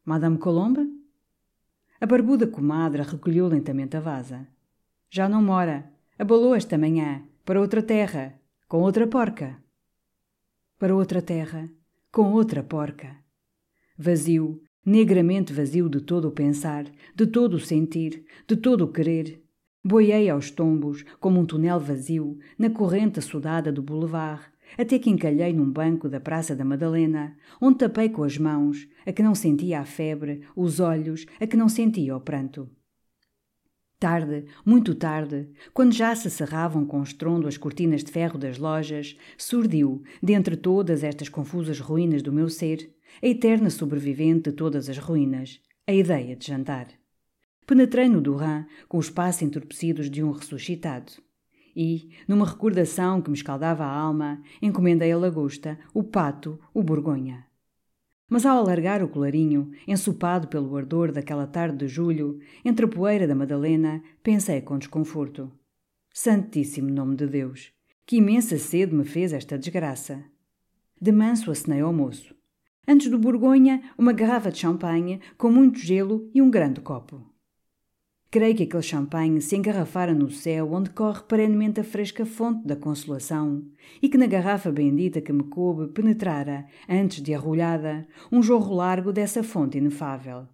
Madame 0.04 0.38
Colombe? 0.38 0.88
A 2.00 2.06
barbuda 2.06 2.46
comadre 2.46 3.02
recolheu 3.02 3.48
lentamente 3.48 3.96
a 3.96 4.00
vaza. 4.00 4.46
Já 5.10 5.28
não 5.28 5.42
mora. 5.42 5.90
Abalou 6.16 6.54
esta 6.54 6.78
manhã, 6.78 7.24
para 7.44 7.60
outra 7.60 7.82
terra, 7.82 8.38
com 8.66 8.80
outra 8.80 9.06
porca. 9.06 9.62
Para 10.78 10.94
outra 10.94 11.20
terra, 11.20 11.68
com 12.10 12.32
outra 12.32 12.62
porca. 12.62 13.16
Vazio, 13.96 14.60
negramente 14.84 15.52
vazio 15.52 15.88
de 15.88 16.00
todo 16.00 16.28
o 16.28 16.32
pensar, 16.32 16.86
de 17.14 17.26
todo 17.26 17.54
o 17.54 17.60
sentir, 17.60 18.24
de 18.48 18.56
todo 18.56 18.84
o 18.84 18.92
querer. 18.92 19.42
Boiei 19.84 20.30
aos 20.30 20.50
tombos, 20.50 21.04
como 21.20 21.40
um 21.40 21.44
túnel 21.44 21.78
vazio, 21.78 22.38
na 22.58 22.70
corrente 22.70 23.18
assodada 23.18 23.70
do 23.70 23.82
boulevard, 23.82 24.42
até 24.78 24.98
que 24.98 25.10
encalhei 25.10 25.52
num 25.52 25.70
banco 25.70 26.08
da 26.08 26.18
Praça 26.18 26.56
da 26.56 26.64
Madalena, 26.64 27.36
onde 27.60 27.78
tapei 27.78 28.08
com 28.08 28.24
as 28.24 28.38
mãos, 28.38 28.88
a 29.06 29.12
que 29.12 29.22
não 29.22 29.34
sentia 29.34 29.80
a 29.80 29.84
febre, 29.84 30.40
os 30.56 30.80
olhos, 30.80 31.26
a 31.38 31.46
que 31.46 31.56
não 31.56 31.68
sentia 31.68 32.16
o 32.16 32.20
pranto. 32.20 32.70
Tarde, 34.04 34.44
muito 34.66 34.94
tarde, 34.94 35.48
quando 35.72 35.94
já 35.94 36.14
se 36.14 36.28
cerravam 36.28 36.84
com 36.84 37.02
estrondo 37.02 37.48
as 37.48 37.56
cortinas 37.56 38.04
de 38.04 38.12
ferro 38.12 38.36
das 38.36 38.58
lojas, 38.58 39.16
surdiu, 39.38 40.02
dentre 40.22 40.56
todas 40.56 41.02
estas 41.02 41.30
confusas 41.30 41.80
ruínas 41.80 42.20
do 42.20 42.30
meu 42.30 42.50
ser, 42.50 42.94
a 43.22 43.26
eterna 43.26 43.70
sobrevivente 43.70 44.50
de 44.50 44.56
todas 44.56 44.90
as 44.90 44.98
ruínas, 44.98 45.58
a 45.86 45.92
ideia 45.94 46.36
de 46.36 46.46
jantar. 46.46 46.88
Penetrei 47.66 48.06
no 48.06 48.20
Duran 48.20 48.66
com 48.90 48.98
os 48.98 49.08
passos 49.08 49.40
entorpecidos 49.40 50.10
de 50.10 50.22
um 50.22 50.32
ressuscitado. 50.32 51.12
E, 51.74 52.10
numa 52.28 52.44
recordação 52.44 53.22
que 53.22 53.30
me 53.30 53.36
escaldava 53.38 53.86
a 53.86 53.90
alma, 53.90 54.42
encomendei 54.60 55.12
a 55.12 55.16
lagosta, 55.16 55.78
o 55.94 56.02
pato, 56.02 56.60
o 56.74 56.82
borgonha. 56.82 57.46
Mas 58.28 58.46
ao 58.46 58.58
alargar 58.58 59.02
o 59.02 59.08
colarinho, 59.08 59.70
ensopado 59.86 60.48
pelo 60.48 60.76
ardor 60.76 61.12
daquela 61.12 61.46
tarde 61.46 61.78
de 61.78 61.88
julho, 61.88 62.38
entre 62.64 62.86
a 62.86 62.88
poeira 62.88 63.26
da 63.26 63.34
Madalena, 63.34 64.02
pensei 64.22 64.60
com 64.60 64.78
desconforto. 64.78 65.52
Santíssimo 66.12 66.90
nome 66.90 67.16
de 67.16 67.26
Deus! 67.26 67.72
Que 68.06 68.16
imensa 68.16 68.58
sede 68.58 68.94
me 68.94 69.04
fez 69.04 69.32
esta 69.32 69.58
desgraça! 69.58 70.24
De 71.00 71.12
manso 71.12 71.50
acenei 71.50 71.80
ao 71.80 71.92
moço. 71.92 72.34
Antes 72.86 73.10
do 73.10 73.18
Borgonha, 73.18 73.82
uma 73.98 74.12
garrafa 74.12 74.50
de 74.50 74.58
champanhe 74.58 75.20
com 75.36 75.50
muito 75.50 75.78
gelo 75.78 76.30
e 76.34 76.40
um 76.40 76.50
grande 76.50 76.80
copo. 76.80 77.33
Creio 78.34 78.56
que 78.56 78.64
aquele 78.64 78.82
champanhe 78.82 79.40
se 79.40 79.54
engarrafara 79.54 80.12
no 80.12 80.28
céu 80.28 80.72
onde 80.72 80.90
corre 80.90 81.22
perenemente 81.22 81.78
a 81.78 81.84
fresca 81.84 82.26
fonte 82.26 82.66
da 82.66 82.74
consolação 82.74 83.64
e 84.02 84.08
que 84.08 84.18
na 84.18 84.26
garrafa 84.26 84.72
bendita 84.72 85.20
que 85.20 85.32
me 85.32 85.44
coube 85.44 85.92
penetrara, 85.92 86.66
antes 86.88 87.22
de 87.22 87.32
arrulhada, 87.32 88.04
um 88.32 88.42
jorro 88.42 88.74
largo 88.74 89.12
dessa 89.12 89.44
fonte 89.44 89.78
inefável. 89.78 90.48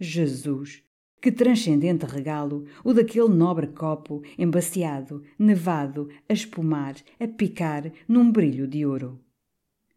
Jesus! 0.00 0.82
Que 1.20 1.30
transcendente 1.30 2.06
regalo 2.06 2.64
o 2.82 2.94
daquele 2.94 3.28
nobre 3.28 3.66
copo 3.66 4.22
embaciado, 4.38 5.22
nevado, 5.38 6.08
a 6.26 6.32
espumar, 6.32 6.94
a 7.20 7.28
picar 7.28 7.92
num 8.08 8.32
brilho 8.32 8.66
de 8.66 8.86
ouro 8.86 9.20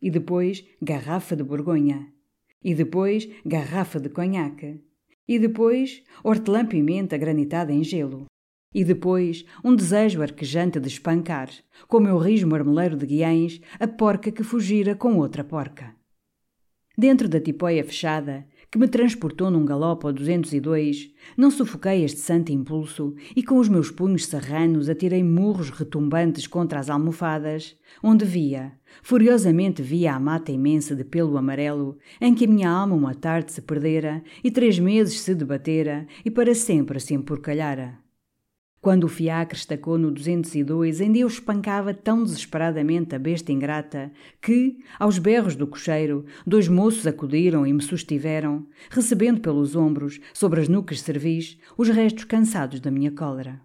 e 0.01 0.11
depois 0.11 0.65
garrafa 0.81 1.37
de 1.37 1.43
Borgonha, 1.43 2.05
e 2.61 2.75
depois 2.75 3.29
garrafa 3.45 3.97
de 3.97 4.09
conhaque, 4.09 4.81
e 5.29 5.37
depois 5.37 6.01
hortelã-pimenta 6.23 7.15
granitada 7.15 7.71
em 7.71 7.83
gelo, 7.83 8.25
e 8.73 8.83
depois 8.83 9.45
um 9.63 9.75
desejo 9.75 10.23
arquejante 10.23 10.79
de 10.79 10.87
espancar, 10.87 11.51
com 11.87 11.97
o 11.97 12.01
meu 12.01 12.17
riso 12.17 12.47
marmeleiro 12.47 12.97
de 12.97 13.05
guiães, 13.05 13.61
a 13.79 13.87
porca 13.87 14.31
que 14.31 14.43
fugira 14.43 14.95
com 14.95 15.17
outra 15.17 15.43
porca. 15.43 15.95
Dentro 16.97 17.29
da 17.29 17.39
tipóia 17.39 17.83
fechada, 17.83 18.47
que 18.71 18.77
me 18.77 18.87
transportou 18.87 19.49
num 19.49 19.65
galope 19.65 20.05
ao 20.05 20.13
202, 20.13 21.11
não 21.35 21.49
sufoquei 21.49 22.03
este 22.03 22.19
santo 22.19 22.51
impulso 22.51 23.15
e 23.35 23.41
com 23.41 23.57
os 23.57 23.67
meus 23.67 23.89
punhos 23.89 24.25
serranos 24.25 24.89
atirei 24.89 25.23
murros 25.23 25.69
retumbantes 25.69 26.45
contra 26.45 26.79
as 26.79 26.89
almofadas, 26.89 27.75
onde 28.03 28.25
via, 28.25 28.73
furiosamente 29.01 29.81
via 29.81 30.13
a 30.13 30.19
mata 30.19 30.51
imensa 30.51 30.95
de 30.95 31.03
pelo 31.03 31.37
amarelo, 31.37 31.97
em 32.21 32.33
que 32.35 32.45
a 32.45 32.47
minha 32.47 32.69
alma 32.69 32.95
uma 32.95 33.15
tarde 33.15 33.51
se 33.51 33.61
perdera 33.61 34.23
e 34.43 34.51
três 34.51 34.77
meses 34.77 35.19
se 35.19 35.33
debatera 35.33 36.05
e 36.23 36.29
para 36.29 36.53
sempre 36.53 36.99
se 36.99 37.13
empurcalhara. 37.13 38.08
Quando 38.81 39.03
o 39.03 39.09
fiacre 39.09 39.57
estacou 39.57 39.97
no 39.97 40.09
202, 40.09 41.01
ainda 41.01 41.17
eu 41.17 41.27
espancava 41.27 41.93
tão 41.93 42.23
desesperadamente 42.23 43.13
a 43.13 43.19
besta 43.19 43.51
ingrata 43.51 44.09
que, 44.41 44.77
aos 44.97 45.19
berros 45.19 45.53
do 45.53 45.67
cocheiro, 45.67 46.25
dois 46.47 46.69
moços 46.69 47.05
acudiram 47.05 47.67
e 47.67 47.73
me 47.73 47.81
sustiveram, 47.81 48.65
recebendo 48.89 49.41
pelos 49.41 49.75
ombros, 49.75 50.21
sobre 50.33 50.61
as 50.61 50.69
nucas 50.69 51.01
cervis, 51.01 51.57
os 51.77 51.89
restos 51.89 52.23
cansados 52.23 52.79
da 52.79 52.89
minha 52.89 53.11
cólera. 53.11 53.61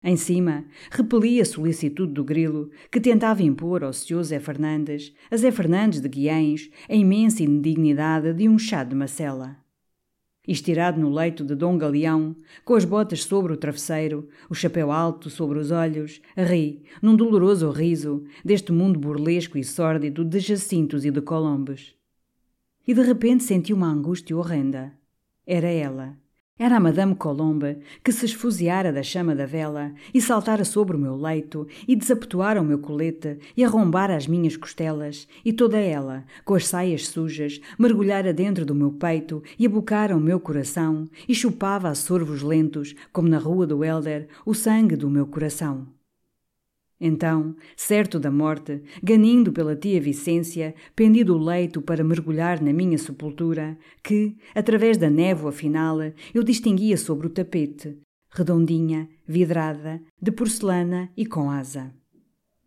Em 0.00 0.16
cima, 0.16 0.64
repeli 0.92 1.40
a 1.40 1.44
solicitude 1.44 2.12
do 2.12 2.22
grilo, 2.22 2.70
que 2.92 3.00
tentava 3.00 3.42
impor 3.42 3.82
ao 3.82 3.92
senhor 3.92 4.22
Zé 4.22 4.38
Fernandes, 4.38 5.12
a 5.28 5.36
Zé 5.36 5.50
Fernandes 5.50 6.00
de 6.00 6.08
Guiães, 6.08 6.70
a 6.88 6.94
imensa 6.94 7.42
indignidade 7.42 8.32
de 8.32 8.48
um 8.48 8.56
chá 8.56 8.84
de 8.84 8.94
macela 8.94 9.65
estirado 10.46 11.00
no 11.00 11.10
leito 11.10 11.44
de 11.44 11.54
Dom 11.54 11.76
Galeão, 11.76 12.36
com 12.64 12.74
as 12.74 12.84
botas 12.84 13.24
sobre 13.24 13.52
o 13.52 13.56
travesseiro, 13.56 14.28
o 14.48 14.54
chapéu 14.54 14.92
alto 14.92 15.28
sobre 15.30 15.58
os 15.58 15.70
olhos, 15.70 16.20
ri, 16.36 16.84
num 17.02 17.16
doloroso 17.16 17.70
riso, 17.70 18.24
deste 18.44 18.72
mundo 18.72 18.98
burlesco 18.98 19.58
e 19.58 19.64
sórdido 19.64 20.24
de 20.24 20.38
jacintos 20.40 21.04
e 21.04 21.10
de 21.10 21.20
colombes. 21.20 21.94
E 22.86 22.94
de 22.94 23.02
repente 23.02 23.42
senti 23.42 23.72
uma 23.72 23.88
angústia 23.88 24.36
horrenda. 24.36 24.92
Era 25.46 25.68
ela, 25.68 26.16
era 26.58 26.78
a 26.78 26.80
Madame 26.80 27.14
Colombe 27.14 27.78
que 28.02 28.10
se 28.10 28.24
esfuziara 28.24 28.90
da 28.90 29.02
chama 29.02 29.34
da 29.34 29.44
vela 29.44 29.92
e 30.14 30.22
saltara 30.22 30.64
sobre 30.64 30.96
o 30.96 30.98
meu 30.98 31.14
leito 31.14 31.68
e 31.86 31.94
desapetuara 31.94 32.62
o 32.62 32.64
meu 32.64 32.78
colete 32.78 33.38
e 33.54 33.62
arrombara 33.62 34.16
as 34.16 34.26
minhas 34.26 34.56
costelas 34.56 35.28
e 35.44 35.52
toda 35.52 35.78
ela, 35.78 36.24
com 36.46 36.54
as 36.54 36.66
saias 36.66 37.08
sujas, 37.08 37.60
mergulhara 37.78 38.32
dentro 38.32 38.64
do 38.64 38.74
meu 38.74 38.90
peito 38.90 39.42
e 39.58 39.66
abocara 39.66 40.16
o 40.16 40.20
meu 40.20 40.40
coração 40.40 41.06
e 41.28 41.34
chupava 41.34 41.90
a 41.90 41.94
sorvos 41.94 42.40
lentos, 42.40 42.94
como 43.12 43.28
na 43.28 43.38
rua 43.38 43.66
do 43.66 43.84
Helder, 43.84 44.26
o 44.44 44.54
sangue 44.54 44.96
do 44.96 45.10
meu 45.10 45.26
coração. 45.26 45.95
Então, 47.00 47.54
certo 47.76 48.18
da 48.18 48.30
morte, 48.30 48.82
ganindo 49.02 49.52
pela 49.52 49.76
tia 49.76 50.00
Vicência, 50.00 50.74
pendi 50.94 51.22
do 51.22 51.36
leito 51.36 51.82
para 51.82 52.02
mergulhar 52.02 52.62
na 52.62 52.72
minha 52.72 52.96
sepultura, 52.96 53.76
que, 54.02 54.34
através 54.54 54.96
da 54.96 55.10
névoa 55.10 55.52
final, 55.52 55.98
eu 56.34 56.42
distinguia 56.42 56.96
sobre 56.96 57.26
o 57.26 57.30
tapete, 57.30 57.98
redondinha, 58.30 59.08
vidrada, 59.26 60.00
de 60.20 60.32
porcelana 60.32 61.10
e 61.14 61.26
com 61.26 61.50
asa. 61.50 61.92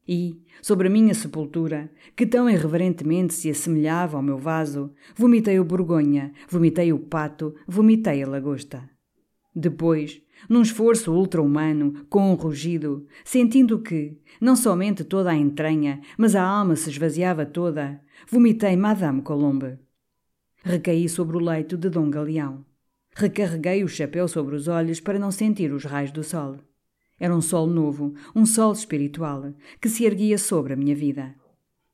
E, 0.07 0.41
sobre 0.61 0.87
a 0.87 0.91
minha 0.91 1.13
sepultura, 1.13 1.91
que 2.15 2.25
tão 2.25 2.49
irreverentemente 2.49 3.33
se 3.33 3.49
assemelhava 3.49 4.17
ao 4.17 4.23
meu 4.23 4.37
vaso, 4.37 4.91
vomitei 5.15 5.59
o 5.59 5.63
borgonha, 5.63 6.31
vomitei 6.47 6.91
o 6.91 6.99
pato, 6.99 7.53
vomitei 7.67 8.23
a 8.23 8.27
lagosta. 8.27 8.89
Depois, 9.55 10.21
num 10.47 10.61
esforço 10.61 11.11
ultra-humano, 11.11 12.05
com 12.09 12.31
um 12.31 12.35
rugido, 12.35 13.05
sentindo 13.25 13.79
que, 13.79 14.17
não 14.39 14.55
somente 14.55 15.03
toda 15.03 15.31
a 15.31 15.35
entranha, 15.35 16.01
mas 16.17 16.35
a 16.35 16.43
alma 16.43 16.75
se 16.75 16.89
esvaziava 16.89 17.45
toda, 17.45 17.99
vomitei 18.29 18.75
Madame 18.75 19.21
Colombe. 19.21 19.77
Recaí 20.63 21.09
sobre 21.09 21.37
o 21.37 21.39
leito 21.39 21.77
de 21.77 21.89
Dom 21.89 22.09
Galeão. 22.09 22.65
Recarreguei 23.15 23.83
o 23.83 23.87
chapéu 23.87 24.27
sobre 24.27 24.55
os 24.55 24.67
olhos 24.67 24.99
para 24.99 25.19
não 25.19 25.31
sentir 25.31 25.71
os 25.73 25.83
raios 25.83 26.11
do 26.11 26.23
sol. 26.23 26.57
Era 27.19 27.35
um 27.35 27.41
sol 27.41 27.67
novo, 27.67 28.13
um 28.35 28.45
sol 28.45 28.71
espiritual, 28.71 29.53
que 29.81 29.89
se 29.89 30.05
erguia 30.05 30.37
sobre 30.37 30.73
a 30.73 30.75
minha 30.75 30.95
vida. 30.95 31.35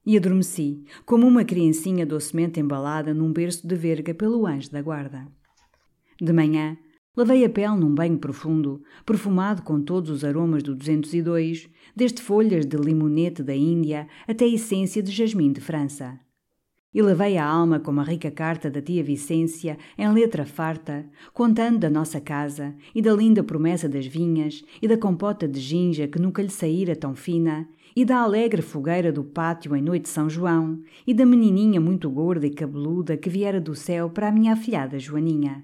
E 0.05 0.15
adormeci, 0.15 0.83
como 1.03 1.25
uma 1.25 1.43
criancinha 1.43 2.05
docemente 2.05 2.59
embalada 2.59 3.11
num 3.11 3.33
berço 3.33 3.67
de 3.67 3.75
verga 3.75 4.13
pelo 4.13 4.45
anjo 4.45 4.71
da 4.71 4.81
guarda. 4.81 5.27
De 6.21 6.31
manhã, 6.31 6.77
Lavei 7.17 7.45
a 7.45 7.49
pele 7.49 7.77
num 7.77 7.95
banho 7.95 8.17
profundo, 8.17 8.83
perfumado 9.05 9.61
com 9.61 9.81
todos 9.81 10.09
os 10.09 10.25
aromas 10.25 10.61
do 10.61 10.75
202, 10.75 11.69
desde 11.95 12.21
folhas 12.21 12.65
de 12.65 12.75
limonete 12.75 13.41
da 13.41 13.55
Índia 13.55 14.05
até 14.27 14.45
essência 14.45 15.01
de 15.01 15.13
jasmim 15.13 15.53
de 15.53 15.61
França. 15.61 16.19
E 16.93 17.01
lavei 17.01 17.37
a 17.37 17.45
alma 17.45 17.79
com 17.79 17.91
uma 17.91 18.03
rica 18.03 18.29
carta 18.29 18.69
da 18.69 18.81
tia 18.81 19.01
Vicência, 19.01 19.77
em 19.97 20.11
letra 20.11 20.45
farta, 20.45 21.05
contando 21.33 21.79
da 21.79 21.89
nossa 21.89 22.19
casa 22.19 22.75
e 22.93 23.01
da 23.01 23.13
linda 23.13 23.41
promessa 23.43 23.87
das 23.87 24.05
vinhas 24.05 24.61
e 24.81 24.87
da 24.87 24.97
compota 24.97 25.47
de 25.47 25.59
ginja 25.59 26.09
que 26.09 26.19
nunca 26.19 26.41
lhe 26.41 26.49
saíra 26.49 26.97
tão 26.97 27.15
fina, 27.15 27.65
e 27.95 28.03
da 28.03 28.19
alegre 28.19 28.61
fogueira 28.61 29.09
do 29.09 29.23
pátio 29.23 29.73
em 29.73 29.81
noite 29.81 30.03
de 30.03 30.09
São 30.09 30.29
João, 30.29 30.81
e 31.07 31.13
da 31.13 31.25
menininha 31.25 31.79
muito 31.79 32.09
gorda 32.09 32.45
e 32.45 32.49
cabeluda 32.49 33.15
que 33.15 33.29
viera 33.29 33.61
do 33.61 33.73
céu 33.73 34.09
para 34.09 34.27
a 34.27 34.31
minha 34.33 34.51
afilhada 34.51 34.99
Joaninha. 34.99 35.63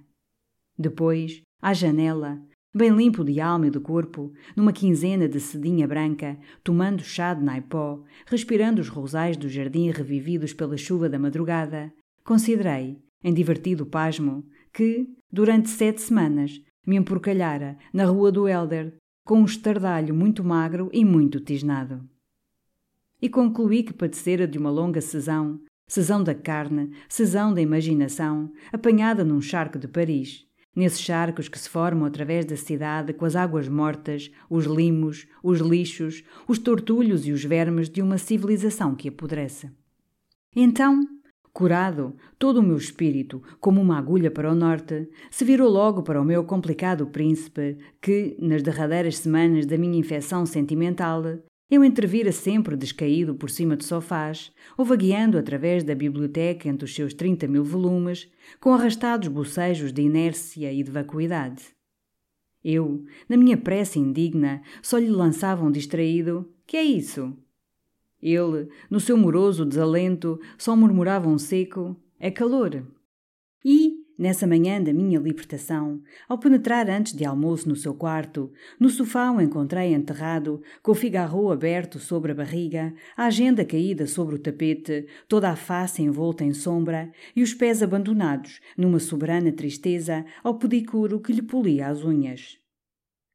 Depois, 0.81 1.43
à 1.61 1.75
janela, 1.75 2.41
bem 2.73 2.89
limpo 2.89 3.23
de 3.23 3.39
alma 3.39 3.67
e 3.67 3.69
de 3.69 3.79
corpo, 3.79 4.33
numa 4.55 4.73
quinzena 4.73 5.29
de 5.29 5.39
sedinha 5.39 5.87
branca, 5.87 6.39
tomando 6.63 7.03
chá 7.03 7.35
de 7.35 7.43
naipó, 7.43 8.03
respirando 8.25 8.81
os 8.81 8.87
rosais 8.87 9.37
do 9.37 9.47
jardim 9.47 9.91
revividos 9.91 10.53
pela 10.53 10.75
chuva 10.75 11.07
da 11.07 11.19
madrugada, 11.19 11.93
considerei, 12.23 12.97
em 13.23 13.31
divertido 13.31 13.85
pasmo, 13.85 14.43
que, 14.73 15.07
durante 15.31 15.69
sete 15.69 16.01
semanas, 16.01 16.59
me 16.85 16.95
emporcalhara 16.95 17.77
na 17.93 18.05
rua 18.05 18.31
do 18.31 18.47
Helder, 18.47 18.95
com 19.23 19.39
um 19.41 19.45
estardalho 19.45 20.15
muito 20.15 20.43
magro 20.43 20.89
e 20.91 21.05
muito 21.05 21.39
tisnado. 21.39 22.03
E 23.21 23.29
concluí 23.29 23.83
que 23.83 23.93
padecera 23.93 24.47
de 24.47 24.57
uma 24.57 24.71
longa 24.71 24.99
sesão, 24.99 25.61
sesão 25.87 26.23
da 26.23 26.33
carne, 26.33 26.89
sesão 27.07 27.53
da 27.53 27.61
imaginação, 27.61 28.51
apanhada 28.73 29.23
num 29.23 29.39
charco 29.39 29.77
de 29.77 29.87
Paris, 29.87 30.49
nesses 30.75 31.01
charcos 31.01 31.47
que 31.47 31.59
se 31.59 31.69
formam 31.69 32.05
através 32.05 32.45
da 32.45 32.55
cidade 32.55 33.13
com 33.13 33.25
as 33.25 33.35
águas 33.35 33.67
mortas, 33.67 34.31
os 34.49 34.65
limos, 34.65 35.27
os 35.43 35.59
lixos, 35.59 36.23
os 36.47 36.59
tortulhos 36.59 37.25
e 37.25 37.31
os 37.31 37.43
vermes 37.43 37.89
de 37.89 38.01
uma 38.01 38.17
civilização 38.17 38.95
que 38.95 39.09
apodrece. 39.09 39.69
Então, 40.55 41.01
curado, 41.53 42.15
todo 42.39 42.59
o 42.59 42.63
meu 42.63 42.77
espírito, 42.77 43.41
como 43.59 43.81
uma 43.81 43.97
agulha 43.97 44.31
para 44.31 44.51
o 44.51 44.55
norte, 44.55 45.09
se 45.29 45.43
virou 45.43 45.69
logo 45.69 46.03
para 46.03 46.21
o 46.21 46.25
meu 46.25 46.43
complicado 46.43 47.07
príncipe, 47.07 47.77
que, 48.01 48.37
nas 48.39 48.63
derradeiras 48.63 49.17
semanas 49.17 49.65
da 49.65 49.77
minha 49.77 49.99
infecção 49.99 50.45
sentimental, 50.45 51.23
eu 51.71 51.85
entrevira 51.85 52.33
sempre 52.33 52.75
descaído 52.75 53.33
por 53.33 53.49
cima 53.49 53.77
de 53.77 53.85
sofás, 53.85 54.51
ou 54.77 54.83
vagueando 54.83 55.37
através 55.37 55.85
da 55.85 55.95
biblioteca 55.95 56.67
entre 56.67 56.83
os 56.83 56.93
seus 56.93 57.13
trinta 57.13 57.47
mil 57.47 57.63
volumes, 57.63 58.29
com 58.59 58.73
arrastados 58.73 59.29
bocejos 59.29 59.93
de 59.93 60.01
inércia 60.01 60.73
e 60.73 60.83
de 60.83 60.91
vacuidade. 60.91 61.63
Eu, 62.61 63.05
na 63.29 63.37
minha 63.37 63.55
pressa 63.55 63.97
indigna, 63.97 64.61
só 64.83 64.97
lhe 64.97 65.09
lançava 65.09 65.65
um 65.65 65.71
distraído: 65.71 66.53
Que 66.67 66.75
é 66.75 66.83
isso? 66.83 67.33
Ele, 68.21 68.67
no 68.89 68.99
seu 68.99 69.15
moroso 69.15 69.65
desalento, 69.65 70.37
só 70.57 70.75
murmurava 70.75 71.29
um 71.29 71.37
seco: 71.37 71.95
É 72.19 72.29
calor. 72.29 72.85
E, 73.63 74.00
nessa 74.17 74.45
manhã 74.45 74.81
da 74.81 74.93
minha 74.93 75.19
libertação, 75.19 76.01
ao 76.27 76.37
penetrar 76.37 76.89
antes 76.89 77.13
de 77.13 77.25
almoço 77.25 77.67
no 77.67 77.75
seu 77.75 77.93
quarto, 77.93 78.51
no 78.79 78.89
sofá 78.89 79.31
o 79.31 79.41
encontrei 79.41 79.93
enterrado, 79.93 80.61
com 80.81 80.91
o 80.91 80.95
figarro 80.95 81.51
aberto 81.51 81.99
sobre 81.99 82.31
a 82.31 82.35
barriga, 82.35 82.93
a 83.15 83.25
agenda 83.25 83.65
caída 83.65 84.05
sobre 84.05 84.35
o 84.35 84.39
tapete, 84.39 85.07
toda 85.27 85.49
a 85.49 85.55
face 85.55 86.01
envolta 86.01 86.43
em 86.43 86.53
sombra 86.53 87.11
e 87.35 87.41
os 87.41 87.53
pés 87.53 87.81
abandonados, 87.81 88.59
numa 88.77 88.99
soberana 88.99 89.51
tristeza, 89.51 90.25
ao 90.43 90.57
pedicuro 90.57 91.19
que 91.19 91.33
lhe 91.33 91.41
polia 91.41 91.87
as 91.87 92.03
unhas. 92.03 92.57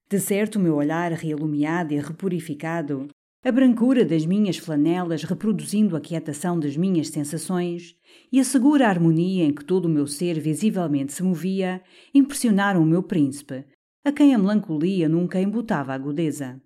De 0.09 0.21
certo, 0.21 0.57
o 0.57 0.61
meu 0.61 0.77
olhar 0.77 1.11
realumiado 1.13 1.93
e 1.93 1.99
repurificado 1.99 3.09
a 3.47 3.53
brancura 3.53 4.05
das 4.05 4.27
minhas 4.27 4.57
flanelas 4.57 5.23
reproduzindo 5.23 5.97
a 5.97 6.01
quietação 6.01 6.59
das 6.59 6.77
minhas 6.77 7.11
sensações 7.11 7.97
e 8.33 8.41
a 8.41 8.45
segura 8.45 8.89
harmonia 8.89 9.45
em 9.45 9.55
que 9.55 9.65
todo 9.65 9.85
o 9.85 9.89
meu 9.89 10.05
ser 10.09 10.41
visivelmente 10.41 11.13
se 11.13 11.23
movia 11.23 11.81
impressionaram 12.13 12.83
o 12.83 12.85
meu 12.85 13.05
príncipe, 13.05 13.65
a 14.05 14.11
quem 14.11 14.35
a 14.35 14.39
melancolia 14.39 15.09
nunca 15.09 15.41
embotava 15.41 15.95
agudeza. 15.95 16.61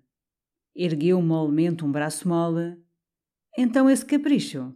Ergueu 0.75 1.21
molemente 1.21 1.85
um 1.85 1.91
braço 1.91 2.27
mole. 2.27 2.75
Então 3.55 3.87
esse 3.87 4.03
capricho? 4.03 4.73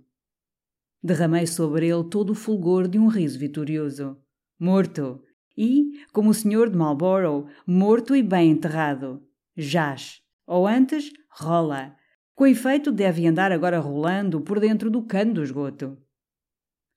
Derramei 1.02 1.48
sobre 1.48 1.88
ele 1.88 2.04
todo 2.04 2.34
o 2.34 2.36
fulgor 2.36 2.88
de 2.88 3.00
um 3.00 3.08
riso 3.08 3.40
vitorioso. 3.40 4.16
Morto! 4.60 5.24
E, 5.58 6.04
como 6.14 6.30
o 6.30 6.36
senhor 6.36 6.70
de 6.70 6.78
Marlborough, 6.78 7.48
morto 7.66 8.16
e 8.16 8.22
bem 8.22 8.52
enterrado. 8.52 9.24
Jaz. 9.58 10.22
Ou 10.46 10.68
antes, 10.68 11.12
rola. 11.38 11.96
Com 12.34 12.48
efeito, 12.48 12.92
deve 12.92 13.26
andar 13.28 13.52
agora 13.52 13.80
rolando 13.80 14.42
por 14.42 14.60
dentro 14.60 14.90
do 14.90 15.04
cano 15.04 15.36
do 15.36 15.44
esgoto. 15.44 15.98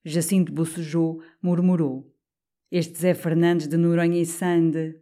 Jacinto 0.05 0.53
bocejou, 0.53 1.23
murmurou. 1.43 2.13
Este 2.71 2.99
Zé 2.99 3.15
Fernandes 3.15 3.67
de 3.67 3.77
Noronha 3.77 4.21
e 4.21 4.27
Sande. 4.27 5.01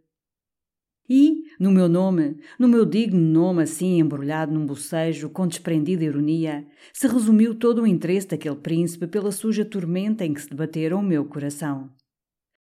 E, 1.09 1.43
no 1.57 1.71
meu 1.71 1.87
nome, 1.87 2.37
no 2.59 2.67
meu 2.67 2.85
digno 2.85 3.19
nome 3.19 3.63
assim 3.63 3.99
embrulhado 3.99 4.53
num 4.53 4.65
bocejo 4.65 5.29
com 5.29 5.47
desprendida 5.47 6.03
ironia, 6.03 6.67
se 6.91 7.07
resumiu 7.07 7.55
todo 7.55 7.83
o 7.83 7.87
interesse 7.87 8.27
daquele 8.27 8.57
príncipe 8.57 9.07
pela 9.07 9.31
suja 9.31 9.63
tormenta 9.63 10.25
em 10.25 10.33
que 10.33 10.41
se 10.41 10.49
debatera 10.49 10.97
o 10.97 11.01
meu 11.01 11.23
coração. 11.25 11.89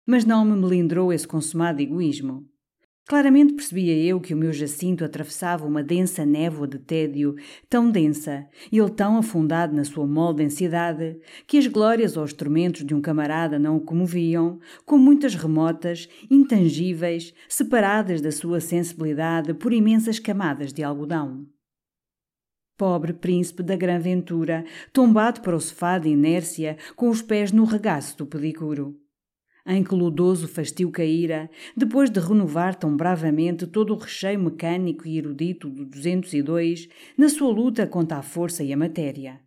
Mas 0.06 0.24
não 0.24 0.46
me 0.46 0.56
melindrou 0.56 1.12
esse 1.12 1.28
consumado 1.28 1.82
egoísmo. 1.82 2.48
Claramente 3.08 3.54
percebia 3.54 3.98
eu 3.98 4.20
que 4.20 4.34
o 4.34 4.38
meu 4.38 4.52
Jacinto 4.52 5.06
atravessava 5.06 5.66
uma 5.66 5.82
densa 5.82 6.26
névoa 6.26 6.68
de 6.68 6.78
tédio, 6.78 7.36
tão 7.70 7.90
densa, 7.90 8.46
ele 8.70 8.90
tão 8.90 9.18
afundado 9.18 9.74
na 9.74 9.86
sua 9.86 10.06
mole 10.06 10.36
densidade, 10.36 11.18
que 11.48 11.58
as 11.58 11.68
glórias 11.68 12.18
aos 12.18 12.34
tormentos 12.34 12.84
de 12.86 12.94
um 12.94 13.00
camarada 13.00 13.58
não 13.58 13.78
o 13.78 13.80
comoviam, 13.80 14.60
com 14.86 14.98
muitas 14.98 15.36
remotas, 15.36 16.10
intangíveis, 16.30 17.34
separadas 17.48 18.20
da 18.20 18.30
sua 18.30 18.60
sensibilidade 18.60 19.54
por 19.54 19.72
imensas 19.72 20.20
camadas 20.20 20.74
de 20.74 20.84
algodão. 20.84 21.48
Pobre 22.78 23.14
príncipe 23.14 23.64
da 23.64 23.78
grã 23.78 23.98
ventura, 23.98 24.66
tombado 24.92 25.40
para 25.40 25.56
o 25.56 25.62
sofá 25.62 25.98
de 25.98 26.10
inércia, 26.10 26.76
com 26.94 27.10
os 27.10 27.22
pés 27.22 27.54
no 27.54 27.64
regaço 27.64 28.18
do 28.18 28.26
pedicuro 28.26 29.00
em 29.68 29.84
que 29.84 29.94
ludoso 29.94 30.48
fastio 30.48 30.90
caíra, 30.90 31.50
depois 31.76 32.10
de 32.10 32.20
renovar 32.20 32.74
tão 32.74 32.96
bravamente 32.96 33.68
todo 33.68 33.94
o 33.94 33.98
recheio 33.98 34.40
mecânico 34.40 35.08
e 35.08 35.18
erudito 35.18 35.70
do 35.70 35.86
202 35.86 36.88
na 37.18 37.28
sua 37.28 37.52
luta 37.52 37.86
contra 37.86 38.18
a 38.18 38.22
força 38.24 38.64
e 38.64 38.72
a 38.72 38.78
matéria. 38.78 39.42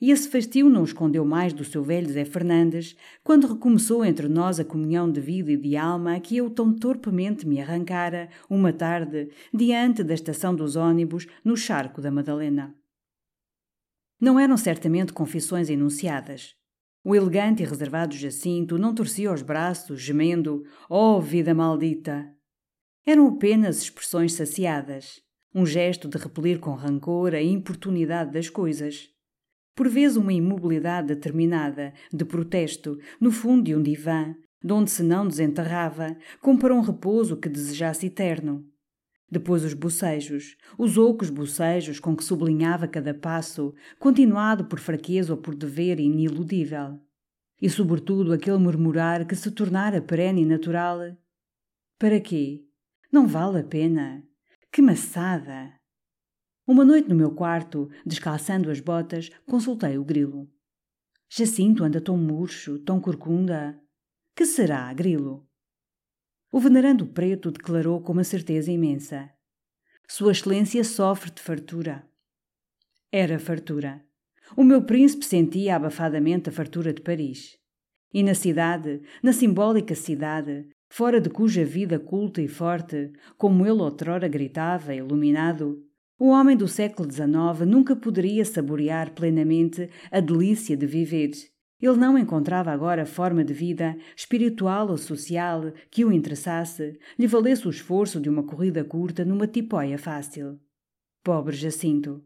E 0.00 0.12
esse 0.12 0.28
fastio 0.28 0.68
não 0.68 0.84
escondeu 0.84 1.24
mais 1.24 1.52
do 1.52 1.64
seu 1.64 1.82
velho 1.82 2.08
Zé 2.08 2.24
Fernandes, 2.24 2.94
quando 3.24 3.48
recomeçou 3.48 4.04
entre 4.04 4.28
nós 4.28 4.60
a 4.60 4.64
comunhão 4.64 5.10
de 5.10 5.20
vida 5.20 5.50
e 5.50 5.56
de 5.56 5.76
alma 5.76 6.20
que 6.20 6.36
eu 6.36 6.48
tão 6.50 6.72
torpemente 6.72 7.46
me 7.46 7.60
arrancara, 7.60 8.28
uma 8.48 8.72
tarde, 8.72 9.30
diante 9.52 10.04
da 10.04 10.14
estação 10.14 10.54
dos 10.54 10.76
ônibus, 10.76 11.26
no 11.44 11.56
charco 11.56 12.00
da 12.00 12.12
Madalena. 12.12 12.76
Não 14.20 14.38
eram 14.38 14.56
certamente 14.56 15.12
confissões 15.12 15.68
enunciadas. 15.68 16.57
O 17.08 17.16
elegante 17.16 17.62
e 17.62 17.64
reservado 17.64 18.14
Jacinto 18.14 18.76
não 18.76 18.94
torcia 18.94 19.32
os 19.32 19.40
braços, 19.40 19.98
gemendo: 19.98 20.62
Oh, 20.90 21.18
vida 21.22 21.54
maldita! 21.54 22.30
Eram 23.06 23.28
apenas 23.28 23.80
expressões 23.80 24.34
saciadas, 24.34 25.18
um 25.54 25.64
gesto 25.64 26.06
de 26.06 26.18
repelir 26.18 26.58
com 26.58 26.74
rancor 26.74 27.34
a 27.34 27.40
importunidade 27.40 28.32
das 28.32 28.50
coisas. 28.50 29.08
Por 29.74 29.88
vezes 29.88 30.18
uma 30.18 30.34
imobilidade 30.34 31.08
determinada, 31.08 31.94
de 32.12 32.26
protesto, 32.26 32.98
no 33.18 33.32
fundo 33.32 33.62
de 33.62 33.74
um 33.74 33.82
divã, 33.82 34.34
de 34.62 34.70
onde 34.70 34.90
se 34.90 35.02
não 35.02 35.26
desenterrava, 35.26 36.14
como 36.42 36.58
para 36.58 36.74
um 36.74 36.82
repouso 36.82 37.38
que 37.38 37.48
desejasse 37.48 38.04
eterno. 38.04 38.67
Depois 39.30 39.62
os 39.62 39.74
bocejos, 39.74 40.56
os 40.78 40.96
ocos 40.96 41.28
bocejos 41.28 42.00
com 42.00 42.16
que 42.16 42.24
sublinhava 42.24 42.88
cada 42.88 43.12
passo, 43.12 43.74
continuado 43.98 44.64
por 44.64 44.78
fraqueza 44.78 45.32
ou 45.34 45.38
por 45.38 45.54
dever 45.54 46.00
iniludível. 46.00 46.98
E, 47.60 47.68
sobretudo, 47.68 48.32
aquele 48.32 48.56
murmurar 48.56 49.26
que 49.26 49.36
se 49.36 49.50
tornara 49.50 50.00
perene 50.00 50.42
e 50.42 50.46
natural. 50.46 51.00
Para 51.98 52.20
quê? 52.20 52.64
Não 53.12 53.26
vale 53.26 53.60
a 53.60 53.64
pena. 53.64 54.22
Que 54.72 54.80
maçada! 54.80 55.74
Uma 56.66 56.84
noite 56.84 57.08
no 57.08 57.14
meu 57.14 57.34
quarto, 57.34 57.88
descalçando 58.04 58.70
as 58.70 58.78
botas, 58.78 59.30
consultei 59.46 59.96
o 59.96 60.04
grilo. 60.04 60.46
Jacinto 61.28 61.82
anda 61.82 62.00
tão 62.00 62.16
murcho, 62.16 62.78
tão 62.78 63.00
corcunda. 63.00 63.80
Que 64.36 64.46
será, 64.46 64.92
grilo? 64.92 65.47
O 66.50 66.58
venerando 66.58 67.06
preto 67.06 67.50
declarou 67.50 68.00
com 68.00 68.12
uma 68.12 68.24
certeza 68.24 68.72
imensa. 68.72 69.30
Sua 70.08 70.32
Excelência 70.32 70.82
sofre 70.82 71.30
de 71.30 71.42
fartura. 71.42 72.08
Era 73.12 73.38
fartura. 73.38 74.02
O 74.56 74.64
meu 74.64 74.82
príncipe 74.82 75.26
sentia 75.26 75.76
abafadamente 75.76 76.48
a 76.48 76.52
fartura 76.52 76.92
de 76.92 77.02
Paris. 77.02 77.58
E 78.14 78.22
na 78.22 78.32
cidade, 78.32 79.02
na 79.22 79.34
simbólica 79.34 79.94
cidade, 79.94 80.66
fora 80.88 81.20
de 81.20 81.28
cuja 81.28 81.66
vida 81.66 81.98
culta 81.98 82.40
e 82.40 82.48
forte, 82.48 83.12
como 83.36 83.66
ele 83.66 83.82
outrora 83.82 84.26
gritava, 84.26 84.94
iluminado, 84.94 85.84
o 86.18 86.28
homem 86.28 86.56
do 86.56 86.66
século 86.66 87.10
XIX 87.12 87.66
nunca 87.66 87.94
poderia 87.94 88.44
saborear 88.44 89.12
plenamente 89.12 89.90
a 90.10 90.18
delícia 90.18 90.74
de 90.74 90.86
viver. 90.86 91.30
Ele 91.80 91.96
não 91.96 92.18
encontrava 92.18 92.72
agora 92.72 93.06
forma 93.06 93.44
de 93.44 93.54
vida, 93.54 93.96
espiritual 94.16 94.88
ou 94.88 94.96
social, 94.96 95.72
que 95.90 96.04
o 96.04 96.12
interessasse, 96.12 96.98
lhe 97.16 97.26
valesse 97.26 97.68
o 97.68 97.70
esforço 97.70 98.20
de 98.20 98.28
uma 98.28 98.42
corrida 98.42 98.82
curta 98.82 99.24
numa 99.24 99.46
tipóia 99.46 99.96
fácil. 99.96 100.58
Pobre 101.22 101.54
Jacinto! 101.54 102.22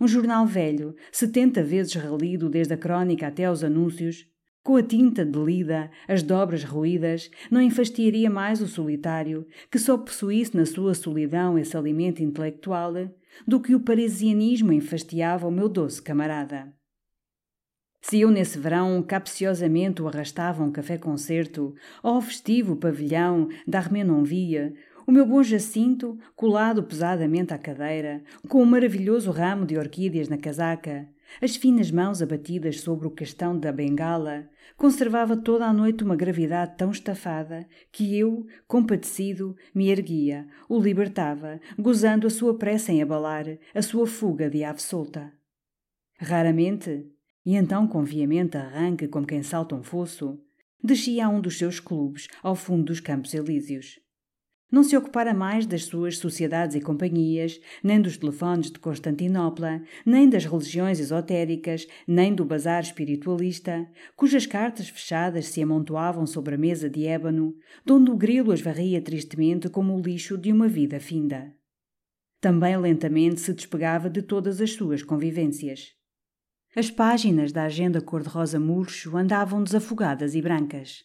Um 0.00 0.08
jornal 0.08 0.46
velho, 0.46 0.94
setenta 1.10 1.62
vezes 1.62 1.94
relido 1.94 2.48
desde 2.48 2.74
a 2.74 2.76
crónica 2.76 3.26
até 3.26 3.44
aos 3.44 3.64
anúncios, 3.64 4.26
com 4.62 4.76
a 4.76 4.82
tinta 4.82 5.24
delida, 5.24 5.90
as 6.08 6.22
dobras 6.22 6.64
ruídas, 6.64 7.30
não 7.50 7.62
enfastiaria 7.62 8.28
mais 8.28 8.60
o 8.60 8.66
solitário, 8.66 9.46
que 9.70 9.78
só 9.78 9.96
possuísse 9.96 10.56
na 10.56 10.66
sua 10.66 10.92
solidão 10.92 11.56
esse 11.56 11.76
alimento 11.76 12.22
intelectual, 12.22 12.92
do 13.46 13.60
que 13.60 13.74
o 13.74 13.80
parisianismo 13.80 14.72
enfastiava 14.72 15.46
o 15.46 15.52
meu 15.52 15.68
doce 15.68 16.02
camarada. 16.02 16.75
Se 18.08 18.20
eu 18.20 18.30
nesse 18.30 18.56
verão 18.56 19.02
capciosamente 19.02 20.00
o 20.00 20.06
arrastava 20.06 20.62
um 20.62 20.70
café-concerto, 20.70 21.74
ao 22.00 22.20
festivo 22.20 22.76
pavilhão 22.76 23.48
da 23.66 23.80
Armenonvia, 23.80 24.72
o 25.04 25.10
meu 25.10 25.26
bom 25.26 25.42
Jacinto, 25.42 26.16
colado 26.36 26.84
pesadamente 26.84 27.52
à 27.52 27.58
cadeira, 27.58 28.22
com 28.48 28.62
um 28.62 28.64
maravilhoso 28.64 29.32
ramo 29.32 29.66
de 29.66 29.76
orquídeas 29.76 30.28
na 30.28 30.38
casaca, 30.38 31.08
as 31.42 31.56
finas 31.56 31.90
mãos 31.90 32.22
abatidas 32.22 32.78
sobre 32.78 33.08
o 33.08 33.10
castão 33.10 33.58
da 33.58 33.72
bengala, 33.72 34.48
conservava 34.76 35.36
toda 35.36 35.66
a 35.66 35.72
noite 35.72 36.04
uma 36.04 36.14
gravidade 36.14 36.76
tão 36.76 36.92
estafada 36.92 37.66
que 37.90 38.16
eu, 38.16 38.46
compadecido, 38.68 39.56
me 39.74 39.90
erguia, 39.90 40.46
o 40.68 40.78
libertava, 40.78 41.60
gozando 41.76 42.28
a 42.28 42.30
sua 42.30 42.56
pressa 42.56 42.92
em 42.92 43.02
abalar, 43.02 43.46
a 43.74 43.82
sua 43.82 44.06
fuga 44.06 44.48
de 44.48 44.62
ave 44.62 44.80
solta. 44.80 45.32
Raramente, 46.20 47.15
e 47.46 47.54
então 47.54 47.86
com 47.86 48.02
veemente 48.02 48.56
arranque 48.56 49.06
como 49.06 49.24
quem 49.24 49.40
salta 49.40 49.76
um 49.76 49.82
fosso, 49.82 50.36
descia 50.82 51.26
a 51.26 51.28
um 51.28 51.40
dos 51.40 51.56
seus 51.56 51.78
clubes 51.78 52.26
ao 52.42 52.56
fundo 52.56 52.86
dos 52.86 52.98
Campos 52.98 53.32
Elíseos 53.32 54.00
Não 54.70 54.82
se 54.82 54.96
ocupara 54.96 55.32
mais 55.32 55.64
das 55.64 55.84
suas 55.84 56.18
sociedades 56.18 56.74
e 56.74 56.80
companhias, 56.80 57.60
nem 57.84 58.00
dos 58.00 58.16
telefones 58.16 58.68
de 58.68 58.80
Constantinopla, 58.80 59.80
nem 60.04 60.28
das 60.28 60.44
religiões 60.44 60.98
esotéricas, 60.98 61.86
nem 62.04 62.34
do 62.34 62.44
bazar 62.44 62.82
espiritualista, 62.82 63.88
cujas 64.16 64.44
cartas 64.44 64.88
fechadas 64.88 65.46
se 65.46 65.62
amontoavam 65.62 66.26
sobre 66.26 66.56
a 66.56 66.58
mesa 66.58 66.90
de 66.90 67.06
ébano, 67.06 67.54
donde 67.84 68.10
o 68.10 68.16
grilo 68.16 68.50
as 68.50 68.60
varria 68.60 69.00
tristemente 69.00 69.68
como 69.68 69.96
o 69.96 70.02
lixo 70.02 70.36
de 70.36 70.50
uma 70.50 70.66
vida 70.66 70.98
finda. 70.98 71.54
Também 72.40 72.76
lentamente 72.76 73.40
se 73.40 73.54
despegava 73.54 74.10
de 74.10 74.20
todas 74.20 74.60
as 74.60 74.72
suas 74.72 75.02
convivências. 75.02 75.95
As 76.78 76.90
páginas 76.90 77.52
da 77.52 77.62
agenda 77.62 78.02
cor-de-rosa 78.02 78.60
murcho 78.60 79.16
andavam 79.16 79.64
desafogadas 79.64 80.34
e 80.34 80.42
brancas. 80.42 81.04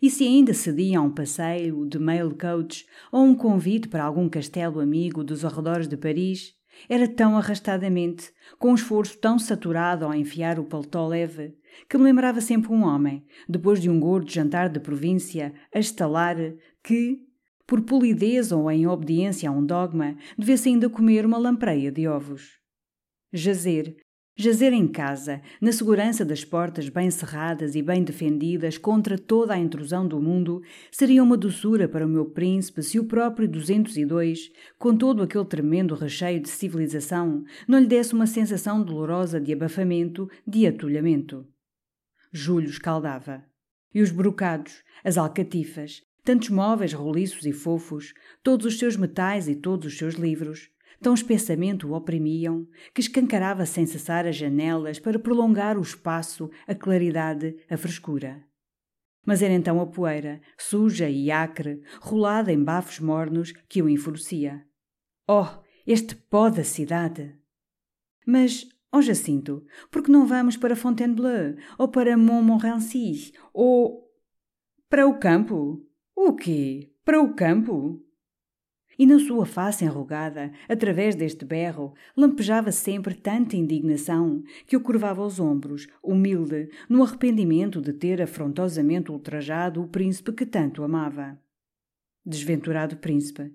E 0.00 0.08
se 0.08 0.24
ainda 0.24 0.54
cedia 0.54 0.98
a 0.98 1.02
um 1.02 1.10
passeio 1.10 1.86
de 1.86 1.98
mail 1.98 2.34
coach 2.34 2.86
ou 3.12 3.22
um 3.22 3.34
convite 3.34 3.86
para 3.86 4.02
algum 4.02 4.30
castelo 4.30 4.80
amigo 4.80 5.22
dos 5.22 5.44
arredores 5.44 5.86
de 5.86 5.98
Paris, 5.98 6.54
era 6.88 7.06
tão 7.06 7.36
arrastadamente, 7.36 8.32
com 8.58 8.70
um 8.70 8.74
esforço 8.74 9.18
tão 9.18 9.38
saturado 9.38 10.06
ao 10.06 10.14
enfiar 10.14 10.58
o 10.58 10.64
paletó 10.64 11.06
leve, 11.06 11.54
que 11.86 11.98
me 11.98 12.04
lembrava 12.04 12.40
sempre 12.40 12.72
um 12.72 12.82
homem, 12.82 13.26
depois 13.46 13.82
de 13.82 13.90
um 13.90 14.00
gordo 14.00 14.32
jantar 14.32 14.70
de 14.70 14.80
província, 14.80 15.52
a 15.74 15.78
estalar 15.78 16.38
que, 16.82 17.18
por 17.66 17.82
polidez 17.82 18.52
ou 18.52 18.70
em 18.70 18.86
obediência 18.86 19.50
a 19.50 19.52
um 19.52 19.66
dogma, 19.66 20.16
devesse 20.38 20.70
ainda 20.70 20.88
comer 20.88 21.26
uma 21.26 21.36
lampreia 21.36 21.92
de 21.92 22.08
ovos. 22.08 22.58
Jazer, 23.30 23.96
Jazer 24.36 24.72
em 24.72 24.88
casa, 24.88 25.40
na 25.60 25.70
segurança 25.70 26.24
das 26.24 26.44
portas 26.44 26.88
bem 26.88 27.08
cerradas 27.08 27.76
e 27.76 27.82
bem 27.82 28.02
defendidas 28.02 28.76
contra 28.76 29.16
toda 29.16 29.54
a 29.54 29.58
intrusão 29.58 30.08
do 30.08 30.20
mundo, 30.20 30.60
seria 30.90 31.22
uma 31.22 31.36
doçura 31.36 31.88
para 31.88 32.04
o 32.04 32.08
meu 32.08 32.24
príncipe 32.24 32.82
se 32.82 32.98
o 32.98 33.04
próprio 33.04 33.46
202, 33.46 34.50
com 34.76 34.96
todo 34.96 35.22
aquele 35.22 35.44
tremendo 35.44 35.94
recheio 35.94 36.40
de 36.40 36.48
civilização, 36.48 37.44
não 37.68 37.78
lhe 37.78 37.86
desse 37.86 38.12
uma 38.12 38.26
sensação 38.26 38.82
dolorosa 38.82 39.40
de 39.40 39.52
abafamento, 39.52 40.28
de 40.44 40.66
atulhamento. 40.66 41.46
Júlio 42.32 42.70
escaldava. 42.70 43.44
E 43.94 44.02
os 44.02 44.10
brocados, 44.10 44.82
as 45.04 45.16
alcatifas, 45.16 46.02
tantos 46.24 46.48
móveis 46.48 46.92
roliços 46.92 47.46
e 47.46 47.52
fofos, 47.52 48.12
todos 48.42 48.66
os 48.66 48.80
seus 48.80 48.96
metais 48.96 49.46
e 49.46 49.54
todos 49.54 49.86
os 49.86 49.96
seus 49.96 50.14
livros, 50.14 50.73
Tão 51.04 51.12
espessamente 51.12 51.84
o 51.84 51.92
oprimiam 51.92 52.66
que 52.94 53.02
escancarava 53.02 53.66
sem 53.66 53.84
cessar 53.84 54.26
as 54.26 54.36
janelas 54.36 54.98
para 54.98 55.18
prolongar 55.18 55.76
o 55.76 55.82
espaço, 55.82 56.50
a 56.66 56.74
claridade, 56.74 57.54
a 57.68 57.76
frescura. 57.76 58.42
Mas 59.26 59.42
era 59.42 59.52
então 59.52 59.78
a 59.82 59.86
poeira, 59.86 60.40
suja 60.56 61.06
e 61.10 61.30
acre, 61.30 61.82
rolada 62.00 62.50
em 62.50 62.64
bafos 62.64 63.00
mornos, 63.00 63.52
que 63.68 63.82
o 63.82 63.88
enfurecia. 63.90 64.64
Oh, 65.28 65.46
este 65.86 66.14
pó 66.16 66.48
da 66.48 66.64
cidade! 66.64 67.38
Mas, 68.26 68.66
ó 68.90 68.96
oh 68.96 69.02
Jacinto, 69.02 69.62
por 69.90 70.02
que 70.02 70.10
não 70.10 70.26
vamos 70.26 70.56
para 70.56 70.74
Fontainebleau, 70.74 71.54
ou 71.76 71.86
para 71.86 72.16
Montmorency, 72.16 73.34
ou... 73.52 74.10
Para 74.88 75.06
o 75.06 75.18
campo? 75.18 75.86
O 76.16 76.34
quê? 76.34 76.94
Para 77.04 77.20
o 77.20 77.34
campo? 77.34 78.02
E 78.98 79.06
na 79.06 79.18
sua 79.18 79.44
face 79.44 79.84
enrugada, 79.84 80.52
através 80.68 81.14
deste 81.14 81.44
berro, 81.44 81.94
lampejava 82.16 82.70
sempre 82.70 83.14
tanta 83.14 83.56
indignação 83.56 84.42
que 84.66 84.76
o 84.76 84.80
curvava 84.80 85.24
os 85.24 85.40
ombros, 85.40 85.86
humilde, 86.02 86.68
no 86.88 87.02
arrependimento 87.02 87.80
de 87.80 87.92
ter 87.92 88.22
afrontosamente 88.22 89.10
ultrajado 89.10 89.82
o 89.82 89.88
príncipe 89.88 90.32
que 90.32 90.46
tanto 90.46 90.82
amava. 90.82 91.38
Desventurado 92.24 92.96
príncipe. 92.96 93.52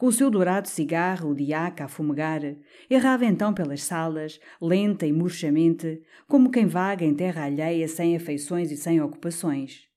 Com 0.00 0.06
o 0.06 0.12
seu 0.12 0.30
dourado 0.30 0.66
cigarro 0.66 1.34
de 1.34 1.44
iaca 1.44 1.84
a 1.84 1.88
fumegar, 1.88 2.40
errava 2.88 3.26
então 3.26 3.52
pelas 3.52 3.82
salas, 3.82 4.40
lenta 4.58 5.06
e 5.06 5.12
murchamente, 5.12 6.00
como 6.26 6.50
quem 6.50 6.66
vaga 6.66 7.04
em 7.04 7.14
terra 7.14 7.44
alheia 7.44 7.86
sem 7.86 8.16
afeições 8.16 8.70
e 8.70 8.78
sem 8.78 8.98
ocupações. 9.00 9.89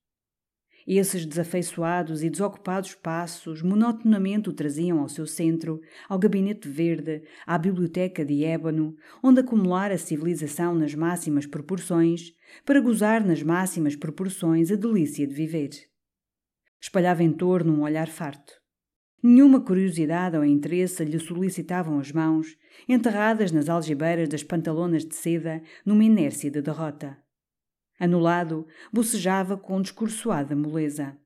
Esses 0.85 1.25
desafeiçoados 1.25 2.23
e 2.23 2.29
desocupados 2.29 2.93
passos 2.93 3.61
monotonamente 3.61 4.49
o 4.49 4.53
traziam 4.53 4.99
ao 4.99 5.07
seu 5.07 5.25
centro, 5.25 5.79
ao 6.09 6.19
gabinete 6.19 6.67
verde, 6.67 7.23
à 7.47 7.57
biblioteca 7.57 8.25
de 8.25 8.43
ébano, 8.43 8.95
onde 9.23 9.39
acumular 9.39 9.91
a 9.91 9.97
civilização 9.97 10.75
nas 10.75 10.93
máximas 10.93 11.45
proporções, 11.45 12.33
para 12.65 12.81
gozar 12.81 13.25
nas 13.25 13.41
máximas 13.41 13.95
proporções 13.95 14.71
a 14.71 14.75
delícia 14.75 15.25
de 15.25 15.33
viver. 15.33 15.69
Espalhava 16.81 17.23
em 17.23 17.31
torno 17.31 17.73
um 17.73 17.83
olhar 17.83 18.09
farto. 18.09 18.61
Nenhuma 19.23 19.61
curiosidade 19.61 20.35
ou 20.35 20.43
interesse 20.43 21.05
lhe 21.05 21.17
solicitavam 21.17 21.97
as 21.97 22.11
mãos, 22.11 22.57
enterradas 22.89 23.53
nas 23.53 23.69
algibeiras 23.69 24.27
das 24.27 24.43
pantalonas 24.43 25.05
de 25.05 25.15
seda, 25.15 25.61
numa 25.85 26.03
inércia 26.03 26.51
de 26.51 26.61
derrota. 26.61 27.22
Anulado, 27.99 28.65
bocejava 28.91 29.55
com 29.55 29.81
discursoada 29.81 30.55
moleza. 30.55 31.17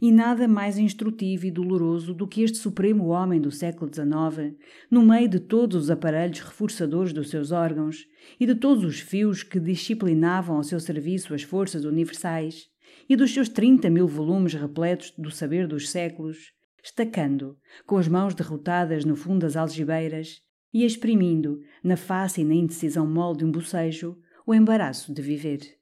E 0.00 0.10
nada 0.10 0.48
mais 0.48 0.78
instrutivo 0.78 1.46
e 1.46 1.50
doloroso 1.50 2.12
do 2.12 2.26
que 2.26 2.42
este 2.42 2.58
supremo 2.58 3.06
homem 3.06 3.40
do 3.40 3.52
século 3.52 3.88
XIX, 3.88 4.58
no 4.90 5.06
meio 5.06 5.28
de 5.28 5.38
todos 5.38 5.84
os 5.84 5.90
aparelhos 5.90 6.40
reforçadores 6.40 7.12
dos 7.12 7.30
seus 7.30 7.52
órgãos 7.52 8.04
e 8.40 8.44
de 8.44 8.56
todos 8.56 8.82
os 8.82 8.98
fios 8.98 9.44
que 9.44 9.60
disciplinavam 9.60 10.56
ao 10.56 10.64
seu 10.64 10.80
serviço 10.80 11.32
as 11.32 11.42
forças 11.42 11.84
universais, 11.84 12.66
e 13.08 13.14
dos 13.14 13.32
seus 13.32 13.48
trinta 13.48 13.88
mil 13.88 14.08
volumes 14.08 14.54
repletos 14.54 15.12
do 15.16 15.30
saber 15.30 15.68
dos 15.68 15.88
séculos, 15.88 16.52
estacando, 16.82 17.56
com 17.86 17.96
as 17.96 18.08
mãos 18.08 18.34
derrotadas 18.34 19.04
no 19.04 19.14
fundo 19.14 19.40
das 19.40 19.56
algibeiras, 19.56 20.40
e 20.74 20.84
exprimindo, 20.84 21.60
na 21.84 21.96
face 21.96 22.40
e 22.40 22.44
na 22.44 22.54
indecisão 22.54 23.06
mole 23.06 23.38
de 23.38 23.44
um 23.44 23.52
bocejo, 23.52 24.18
o 24.44 24.52
embaraço 24.52 25.14
de 25.14 25.22
viver. 25.22 25.81